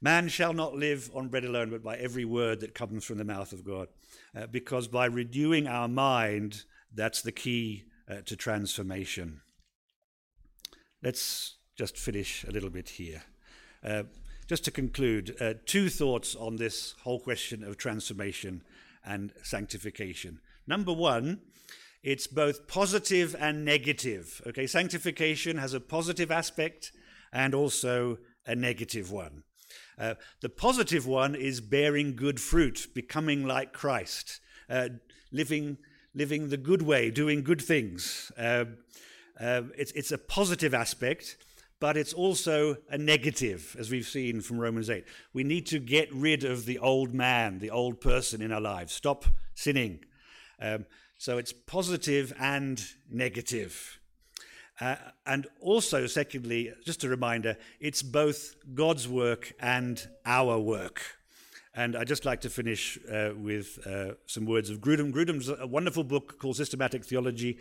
Man 0.04 0.28
shall 0.28 0.52
not 0.52 0.76
live 0.76 1.10
on 1.14 1.28
bread 1.28 1.46
alone, 1.46 1.70
but 1.70 1.82
by 1.82 1.96
every 1.96 2.26
word 2.26 2.60
that 2.60 2.74
comes 2.74 3.06
from 3.06 3.16
the 3.16 3.24
mouth 3.24 3.54
of 3.54 3.64
God. 3.64 3.88
Uh, 4.36 4.46
because 4.46 4.86
by 4.86 5.06
renewing 5.06 5.66
our 5.66 5.88
mind, 5.88 6.64
that's 6.94 7.22
the 7.22 7.32
key 7.32 7.84
uh, 8.06 8.16
to 8.26 8.36
transformation. 8.36 9.40
Let's 11.02 11.56
just 11.78 11.96
finish 11.96 12.44
a 12.44 12.50
little 12.50 12.68
bit 12.68 12.90
here. 12.90 13.22
Uh, 13.82 14.02
just 14.46 14.66
to 14.66 14.70
conclude, 14.70 15.38
uh, 15.40 15.54
two 15.64 15.88
thoughts 15.88 16.36
on 16.36 16.56
this 16.56 16.94
whole 17.04 17.20
question 17.20 17.64
of 17.64 17.78
transformation 17.78 18.62
and 19.06 19.32
sanctification. 19.42 20.38
Number 20.66 20.92
one, 20.92 21.40
it's 22.02 22.26
both 22.26 22.68
positive 22.68 23.34
and 23.40 23.64
negative. 23.64 24.42
Okay, 24.46 24.66
sanctification 24.66 25.56
has 25.56 25.72
a 25.72 25.80
positive 25.80 26.30
aspect 26.30 26.92
and 27.32 27.54
also 27.54 28.18
a 28.44 28.54
negative 28.54 29.10
one. 29.10 29.44
Uh, 29.98 30.14
the 30.40 30.48
positive 30.48 31.06
one 31.06 31.34
is 31.34 31.60
bearing 31.60 32.16
good 32.16 32.40
fruit, 32.40 32.88
becoming 32.94 33.46
like 33.46 33.72
Christ, 33.72 34.40
uh, 34.68 34.88
living, 35.32 35.78
living 36.14 36.48
the 36.48 36.56
good 36.56 36.82
way, 36.82 37.10
doing 37.10 37.42
good 37.42 37.62
things. 37.62 38.32
Uh, 38.36 38.64
it's, 39.40 39.92
it's 39.92 40.12
a 40.12 40.18
positive 40.18 40.74
aspect, 40.74 41.36
but 41.80 41.96
it's 41.96 42.12
also 42.12 42.76
a 42.88 42.96
negative, 42.96 43.76
as 43.78 43.90
we've 43.90 44.06
seen 44.06 44.40
from 44.40 44.58
Romans 44.58 44.88
8. 44.88 45.04
We 45.32 45.44
need 45.44 45.66
to 45.66 45.78
get 45.78 46.12
rid 46.14 46.44
of 46.44 46.66
the 46.66 46.78
old 46.78 47.12
man, 47.12 47.58
the 47.58 47.70
old 47.70 48.00
person 48.00 48.40
in 48.40 48.52
our 48.52 48.60
lives. 48.60 48.92
Stop 48.92 49.24
sinning. 49.54 50.04
Um, 50.60 50.86
so 51.18 51.38
it's 51.38 51.52
positive 51.52 52.32
and 52.38 52.82
negative. 53.10 53.98
Uh, 54.80 54.96
and 55.26 55.46
also, 55.60 56.06
secondly, 56.06 56.72
just 56.84 57.04
a 57.04 57.08
reminder, 57.08 57.56
it's 57.80 58.02
both 58.02 58.56
God's 58.74 59.06
work 59.06 59.52
and 59.60 60.08
our 60.26 60.58
work. 60.58 61.00
And 61.76 61.96
I'd 61.96 62.08
just 62.08 62.24
like 62.24 62.40
to 62.42 62.50
finish 62.50 62.98
uh, 63.10 63.30
with 63.36 63.84
uh, 63.86 64.14
some 64.26 64.46
words 64.46 64.70
of 64.70 64.80
Grudem. 64.80 65.12
Grudem's 65.12 65.48
a 65.48 65.66
wonderful 65.66 66.04
book 66.04 66.38
called 66.38 66.56
Systematic 66.56 67.04
Theology. 67.04 67.58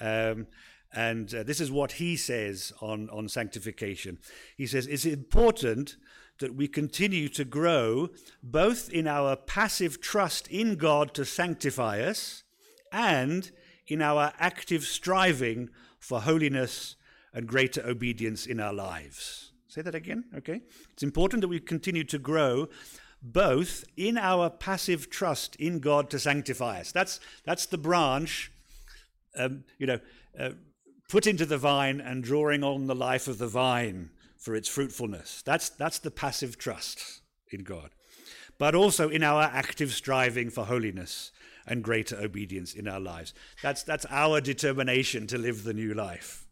Um, 0.00 0.46
and 0.92 1.32
uh, 1.34 1.42
this 1.42 1.60
is 1.60 1.70
what 1.70 1.92
he 1.92 2.16
says 2.16 2.72
on, 2.80 3.10
on 3.10 3.28
sanctification. 3.28 4.18
He 4.56 4.66
says, 4.66 4.86
It's 4.86 5.04
important 5.04 5.96
that 6.38 6.54
we 6.54 6.66
continue 6.66 7.28
to 7.28 7.44
grow 7.44 8.10
both 8.42 8.90
in 8.90 9.06
our 9.06 9.36
passive 9.36 10.00
trust 10.00 10.48
in 10.48 10.76
God 10.76 11.14
to 11.14 11.24
sanctify 11.24 12.00
us 12.00 12.42
and 12.92 13.50
in 13.86 14.02
our 14.02 14.32
active 14.38 14.84
striving 14.84 15.68
for 16.04 16.20
holiness 16.20 16.96
and 17.32 17.46
greater 17.46 17.84
obedience 17.86 18.44
in 18.46 18.60
our 18.60 18.74
lives. 18.74 19.52
Say 19.68 19.80
that 19.80 19.94
again, 19.94 20.24
okay? 20.36 20.60
It's 20.92 21.02
important 21.02 21.40
that 21.40 21.48
we 21.48 21.58
continue 21.58 22.04
to 22.04 22.18
grow 22.18 22.68
both 23.22 23.84
in 23.96 24.18
our 24.18 24.50
passive 24.50 25.08
trust 25.08 25.56
in 25.56 25.80
God 25.80 26.10
to 26.10 26.18
sanctify 26.18 26.80
us. 26.80 26.92
That's, 26.92 27.20
that's 27.44 27.64
the 27.64 27.78
branch, 27.78 28.52
um, 29.36 29.64
you 29.78 29.86
know, 29.86 30.00
uh, 30.38 30.50
put 31.08 31.26
into 31.26 31.46
the 31.46 31.56
vine 31.58 32.02
and 32.02 32.22
drawing 32.22 32.62
on 32.62 32.86
the 32.86 32.94
life 32.94 33.26
of 33.26 33.38
the 33.38 33.48
vine 33.48 34.10
for 34.36 34.54
its 34.54 34.68
fruitfulness. 34.68 35.42
That's, 35.46 35.70
that's 35.70 35.98
the 36.00 36.10
passive 36.10 36.58
trust 36.58 37.22
in 37.50 37.64
God. 37.64 37.90
But 38.58 38.74
also 38.74 39.08
in 39.08 39.22
our 39.22 39.44
active 39.44 39.92
striving 39.92 40.50
for 40.50 40.66
holiness 40.66 41.32
and 41.66 41.82
greater 41.82 42.16
obedience 42.20 42.74
in 42.74 42.88
our 42.88 43.00
lives. 43.00 43.34
That's, 43.62 43.82
that's 43.82 44.06
our 44.10 44.40
determination 44.40 45.26
to 45.28 45.38
live 45.38 45.64
the 45.64 45.74
new 45.74 45.94
life. 45.94 46.44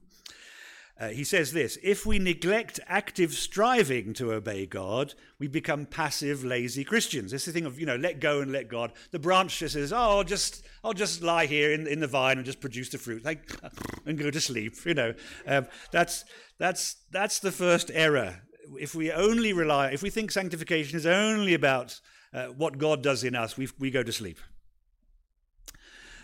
Uh, 1.00 1.08
he 1.08 1.24
says 1.24 1.52
this 1.52 1.78
if 1.82 2.06
we 2.06 2.20
neglect 2.20 2.78
active 2.86 3.32
striving 3.32 4.12
to 4.12 4.32
obey 4.32 4.66
God, 4.66 5.14
we 5.40 5.48
become 5.48 5.84
passive, 5.84 6.44
lazy 6.44 6.84
Christians. 6.84 7.32
It's 7.32 7.44
the 7.44 7.50
thing 7.50 7.66
of, 7.66 7.80
you 7.80 7.86
know, 7.86 7.96
let 7.96 8.20
go 8.20 8.40
and 8.40 8.52
let 8.52 8.68
God. 8.68 8.92
The 9.10 9.18
branch 9.18 9.58
just 9.58 9.74
says, 9.74 9.92
oh, 9.92 9.96
I'll 9.96 10.24
just, 10.24 10.64
I'll 10.84 10.92
just 10.92 11.20
lie 11.20 11.46
here 11.46 11.72
in, 11.72 11.88
in 11.88 11.98
the 11.98 12.06
vine 12.06 12.36
and 12.36 12.46
just 12.46 12.60
produce 12.60 12.90
the 12.90 12.98
fruit 12.98 13.24
like, 13.24 13.50
and 14.06 14.16
go 14.16 14.30
to 14.30 14.40
sleep, 14.40 14.74
you 14.84 14.94
know. 14.94 15.14
Um, 15.44 15.66
that's, 15.90 16.24
that's, 16.58 16.96
that's 17.10 17.40
the 17.40 17.52
first 17.52 17.90
error. 17.92 18.42
If 18.78 18.94
we 18.94 19.10
only 19.10 19.52
rely, 19.52 19.90
if 19.90 20.02
we 20.02 20.10
think 20.10 20.30
sanctification 20.30 20.96
is 20.96 21.06
only 21.06 21.54
about 21.54 22.00
uh, 22.32 22.46
what 22.46 22.78
God 22.78 23.02
does 23.02 23.24
in 23.24 23.34
us, 23.34 23.56
we, 23.56 23.68
we 23.78 23.90
go 23.90 24.02
to 24.04 24.12
sleep. 24.12 24.38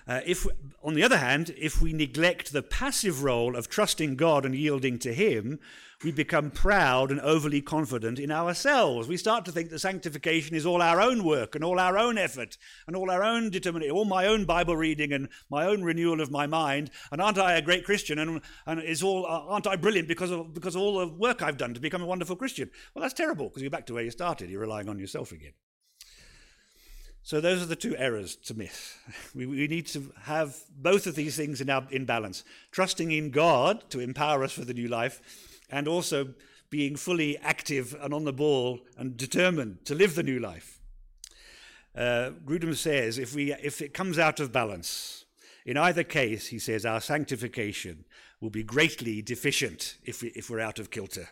Uh, 0.09 0.21
if, 0.25 0.47
on 0.83 0.95
the 0.95 1.03
other 1.03 1.19
hand, 1.19 1.55
if 1.59 1.83
we 1.83 1.93
neglect 1.93 2.53
the 2.53 2.63
passive 2.63 3.23
role 3.23 3.55
of 3.55 3.69
trusting 3.69 4.17
God 4.17 4.47
and 4.47 4.55
yielding 4.55 4.99
to 5.01 5.13
Him, 5.13 5.61
we 6.03 6.13
become 6.13 6.51
proud 6.51 7.11
and 7.11 7.21
overly 7.21 7.61
confident 7.61 8.19
in 8.19 8.31
ourselves. 8.31 9.07
We 9.07 9.19
start 9.19 9.45
to 9.45 9.53
think 9.53 9.69
that 9.69 9.81
sanctification 9.81 10.57
is 10.57 10.65
all 10.65 10.81
our 10.81 11.01
own 11.01 11.25
work 11.25 11.55
and 11.55 11.63
all 11.63 11.79
our 11.79 11.99
own 11.99 12.17
effort 12.17 12.57
and 12.87 12.97
all 12.97 13.11
our 13.11 13.23
own 13.23 13.51
determination, 13.51 13.95
all 13.95 14.07
my 14.07 14.27
own 14.27 14.47
Bible 14.47 14.77
reading 14.77 15.13
and 15.13 15.29
my 15.51 15.67
own 15.67 15.83
renewal 15.83 16.23
of 16.23 16.31
my 16.31 16.47
mind. 16.47 16.91
And 17.13 17.21
aren't 17.21 17.39
I 17.39 17.57
a 17.57 17.63
great 17.63 17.85
Christian? 17.85 18.19
And, 18.19 18.41
and 18.65 18.81
is 18.81 19.03
all, 19.03 19.27
uh, 19.27 19.41
aren't 19.41 19.67
I 19.67 19.77
brilliant 19.77 20.09
because 20.09 20.31
of, 20.31 20.55
because 20.55 20.75
of 20.75 20.81
all 20.81 21.01
the 21.01 21.09
work 21.09 21.43
I've 21.43 21.59
done 21.59 21.75
to 21.75 21.81
become 21.81 22.03
a 22.03 22.07
wonderful 22.07 22.37
Christian? 22.37 22.71
Well, 22.95 23.03
that's 23.03 23.15
terrible 23.15 23.49
because 23.49 23.61
you're 23.61 23.71
back 23.71 23.87
to 23.87 23.95
where 23.95 24.05
you 24.05 24.11
started. 24.11 24.49
You're 24.49 24.61
relying 24.61 24.89
on 24.89 24.99
yourself 24.99 25.33
again. 25.33 25.53
So 27.29 27.43
those 27.43 27.61
are 27.61 27.67
the 27.67 27.77
two 27.77 27.95
errors 27.99 28.37
to 28.37 28.55
miss. 28.55 28.97
We, 29.35 29.45
we 29.45 29.69
need 29.69 29.87
to 29.89 30.11
have 30.23 30.57
both 30.75 31.07
of 31.07 31.15
these 31.15 31.37
things 31.37 31.61
in, 31.61 31.69
our, 31.69 31.87
in 31.91 32.07
balance 32.07 32.43
trusting 32.73 33.13
in 33.13 33.31
God 33.31 33.91
to 33.91 34.01
empower 34.01 34.43
us 34.45 34.53
for 34.53 34.65
the 34.65 34.73
new 34.73 34.89
life, 34.89 35.61
and 35.69 35.87
also 35.87 36.33
being 36.71 36.97
fully 36.97 37.37
active 37.37 37.95
and 38.01 38.15
on 38.15 38.25
the 38.25 38.33
ball 38.33 38.81
and 38.97 39.15
determined 39.15 39.85
to 39.85 39.95
live 39.95 40.15
the 40.15 40.23
new 40.23 40.41
life. 40.41 40.81
Uh, 41.95 42.31
Grudem 42.47 42.75
says 42.75 43.19
if, 43.19 43.35
we, 43.35 43.53
if 43.53 43.83
it 43.83 43.93
comes 43.93 44.19
out 44.19 44.41
of 44.41 44.51
balance, 44.51 45.27
in 45.67 45.77
either 45.77 46.05
case, 46.05 46.47
he 46.47 46.59
says, 46.59 46.87
our 46.87 47.03
sanctification 47.03 48.07
will 48.41 48.49
be 48.49 48.63
greatly 48.63 49.21
deficient 49.21 49.99
if, 50.03 50.23
we, 50.23 50.29
if 50.29 50.49
we're 50.49 50.61
out 50.61 50.79
of 50.79 50.91
kilter. 50.91 51.29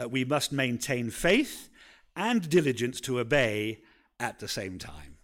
Uh, 0.00 0.08
we 0.08 0.24
must 0.24 0.52
maintain 0.52 1.10
faith 1.10 1.68
and 2.14 2.48
diligence 2.48 3.00
to 3.00 3.18
obey 3.18 3.80
at 4.20 4.38
the 4.38 4.46
same 4.46 4.78
time. 4.78 5.15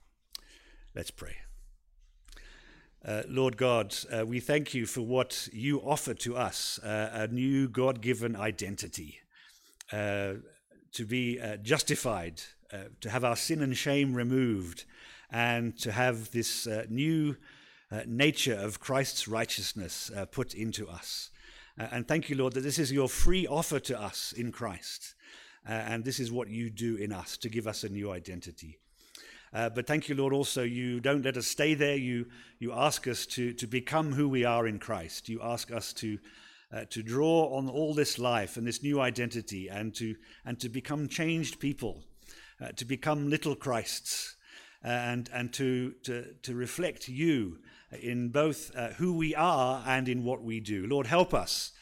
Let's 0.94 1.10
pray. 1.10 1.36
Uh, 3.02 3.22
Lord 3.26 3.56
God, 3.56 3.96
uh, 4.14 4.26
we 4.26 4.40
thank 4.40 4.74
you 4.74 4.84
for 4.84 5.00
what 5.00 5.48
you 5.50 5.80
offer 5.80 6.12
to 6.12 6.36
us 6.36 6.78
uh, 6.80 7.08
a 7.14 7.28
new 7.28 7.66
God 7.66 8.02
given 8.02 8.36
identity, 8.36 9.18
uh, 9.90 10.34
to 10.92 11.06
be 11.06 11.40
uh, 11.40 11.56
justified, 11.56 12.42
uh, 12.70 12.84
to 13.00 13.08
have 13.08 13.24
our 13.24 13.36
sin 13.36 13.62
and 13.62 13.74
shame 13.74 14.12
removed, 14.12 14.84
and 15.30 15.78
to 15.78 15.92
have 15.92 16.30
this 16.30 16.68
new 16.90 17.36
nature 18.06 18.54
of 18.54 18.78
Christ's 18.78 19.26
righteousness 19.26 20.10
put 20.30 20.52
into 20.52 20.88
us. 20.88 21.30
and 21.78 22.06
thank 22.06 22.28
you, 22.28 22.36
Lord, 22.36 22.52
that 22.52 22.60
this 22.60 22.78
is 22.78 22.92
your 22.92 23.08
free 23.08 23.46
offer 23.46 23.80
to 23.80 23.98
us 23.98 24.32
in 24.32 24.52
Christ. 24.52 25.14
and 25.64 26.04
this 26.04 26.20
is 26.20 26.30
what 26.30 26.48
you 26.48 26.68
do 26.68 26.96
in 26.96 27.12
us 27.12 27.38
to 27.38 27.48
give 27.48 27.66
us 27.66 27.82
a 27.82 27.88
new 27.88 28.10
identity. 28.10 28.81
Uh, 29.54 29.68
but 29.68 29.86
thank 29.86 30.08
you, 30.08 30.14
Lord, 30.14 30.32
also 30.32 30.62
you 30.62 30.98
don't 30.98 31.24
let 31.24 31.36
us 31.36 31.46
stay 31.46 31.74
there. 31.74 31.96
You, 31.96 32.26
you 32.58 32.72
ask 32.72 33.06
us 33.06 33.26
to, 33.26 33.52
to 33.52 33.66
become 33.66 34.12
who 34.12 34.28
we 34.28 34.44
are 34.44 34.66
in 34.66 34.78
Christ. 34.78 35.28
You 35.28 35.40
ask 35.42 35.70
us 35.70 35.92
to, 35.94 36.18
uh, 36.72 36.84
to 36.88 37.02
draw 37.02 37.54
on 37.54 37.68
all 37.68 37.92
this 37.92 38.18
life 38.18 38.56
and 38.56 38.66
this 38.66 38.82
new 38.82 39.00
identity 39.00 39.68
and 39.68 39.94
to, 39.96 40.14
and 40.46 40.58
to 40.60 40.70
become 40.70 41.06
changed 41.06 41.60
people, 41.60 42.02
uh, 42.62 42.68
to 42.76 42.86
become 42.86 43.28
little 43.28 43.54
Christs, 43.54 44.36
uh, 44.84 44.88
and, 44.88 45.28
and 45.34 45.52
to, 45.52 45.92
to, 46.04 46.32
to 46.42 46.54
reflect 46.54 47.08
you 47.08 47.58
in 48.00 48.30
both 48.30 48.74
uh, 48.74 48.88
who 48.92 49.12
we 49.12 49.34
are 49.34 49.84
and 49.86 50.08
in 50.08 50.24
what 50.24 50.42
we 50.42 50.60
do. 50.60 50.86
Lord, 50.86 51.06
help 51.06 51.34
us. 51.34 51.72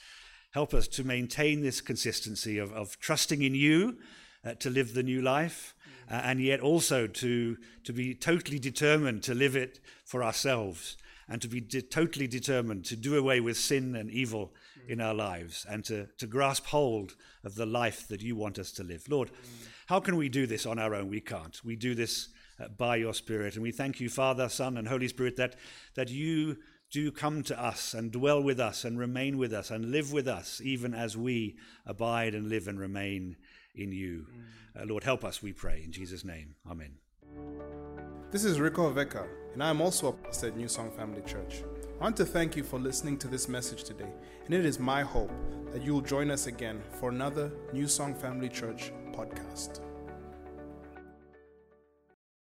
Help 0.53 0.75
us 0.75 0.89
to 0.89 1.05
maintain 1.05 1.63
this 1.63 1.81
consistency 1.81 2.59
of, 2.59 2.73
of 2.73 2.99
trusting 2.99 3.43
in 3.43 3.55
you 3.55 3.99
uh, 4.45 4.55
to 4.55 4.69
live 4.69 4.95
the 4.95 5.05
new 5.05 5.23
life 5.23 5.75
uh, 6.11 6.21
and 6.25 6.41
yet 6.41 6.61
also 6.61 7.07
to, 7.07 7.57
to 7.85 7.93
be 7.93 8.15
totally 8.15 8.59
determined 8.59 9.23
to 9.23 9.35
live 9.35 9.57
it 9.57 9.81
for 10.05 10.25
ourselves 10.25 10.97
and 11.29 11.41
to 11.41 11.49
be 11.49 11.61
de- 11.61 11.81
totally 11.81 12.27
determined 12.27 12.85
to 12.85 12.97
do 12.97 13.17
away 13.17 13.41
with 13.41 13.57
sin 13.57 13.95
and 13.95 14.11
evil 14.11 14.53
mm. 14.79 14.91
in 14.91 15.01
our 15.01 15.15
lives 15.15 15.65
and 15.71 15.85
to, 15.85 16.07
to 16.19 16.27
grasp 16.27 16.67
hold 16.67 17.15
of 17.45 17.55
the 17.55 17.67
life 17.67 18.09
that 18.09 18.21
you 18.21 18.35
want 18.35 18.59
us 18.59 18.73
to 18.73 18.83
live. 18.83 19.09
Lord, 19.09 19.31
mm. 19.31 19.67
how 19.87 20.01
can 20.01 20.17
we 20.17 20.29
do 20.29 20.47
this 20.47 20.67
on 20.67 20.79
our 20.79 20.95
own? 20.95 21.09
We 21.09 21.21
can't. 21.21 21.59
We 21.65 21.77
do 21.77 21.95
this 21.95 22.29
uh, 22.61 22.69
by 22.69 22.97
your 22.97 23.15
Spirit. 23.15 23.55
And 23.55 23.63
we 23.63 23.71
thank 23.71 24.01
you, 24.01 24.09
Father, 24.09 24.49
Son, 24.49 24.77
and 24.77 24.89
Holy 24.89 25.09
Spirit, 25.09 25.37
that, 25.37 25.55
that 25.95 26.11
you 26.11 26.57
do 26.91 27.13
come 27.13 27.45
to 27.45 27.63
us 27.63 27.95
and 27.95 28.11
dwell 28.11 28.43
with 28.43 28.59
us 28.59 28.85
and 28.85 28.99
remain 28.99 29.39
with 29.39 29.53
us 29.53 29.71
and 29.71 29.93
live 29.93 30.13
with 30.13 30.27
us, 30.27 30.61
even 30.63 30.93
as 30.93 31.17
we 31.17 31.57
abide 31.87 32.35
and 32.35 32.49
live 32.49 32.67
and 32.67 32.81
remain 32.81 33.37
in 33.75 33.93
you. 33.93 34.27
Mm. 34.77 34.83
Uh, 34.83 34.87
Lord, 34.87 35.05
help 35.05 35.25
us, 35.25 35.43
we 35.43 35.53
pray. 35.53 35.83
In 35.85 35.93
Jesus' 35.93 36.25
name, 36.25 36.55
Amen. 36.71 36.93
This 38.31 38.45
is 38.45 38.61
Rico 38.61 38.93
Veka, 38.93 39.27
and 39.55 39.63
I 39.63 39.71
am 39.71 39.81
also 39.81 40.09
a 40.09 40.13
pastor 40.13 40.49
at 40.49 40.57
New 40.57 40.69
Song 40.69 40.91
Family 40.91 41.23
Church. 41.23 41.65
I 42.01 42.05
want 42.05 42.17
to 42.19 42.25
thank 42.25 42.57
you 42.57 42.63
for 42.63 42.79
listening 42.79 43.19
to 43.19 43.29
this 43.29 43.49
message 43.49 43.85
today, 43.85 44.13
and 44.45 44.55
it 44.55 44.65
is 44.65 44.79
my 44.79 45.03
hope 45.03 45.33
that 45.73 45.83
you 45.83 45.95
will 45.95 46.01
join 46.01 46.31
us 46.31 46.47
again 46.47 46.81
for 46.99 47.09
another 47.09 47.51
New 47.73 47.89
Song 47.89 48.15
Family 48.15 48.49
Church 48.49 48.93
podcast. 49.13 49.81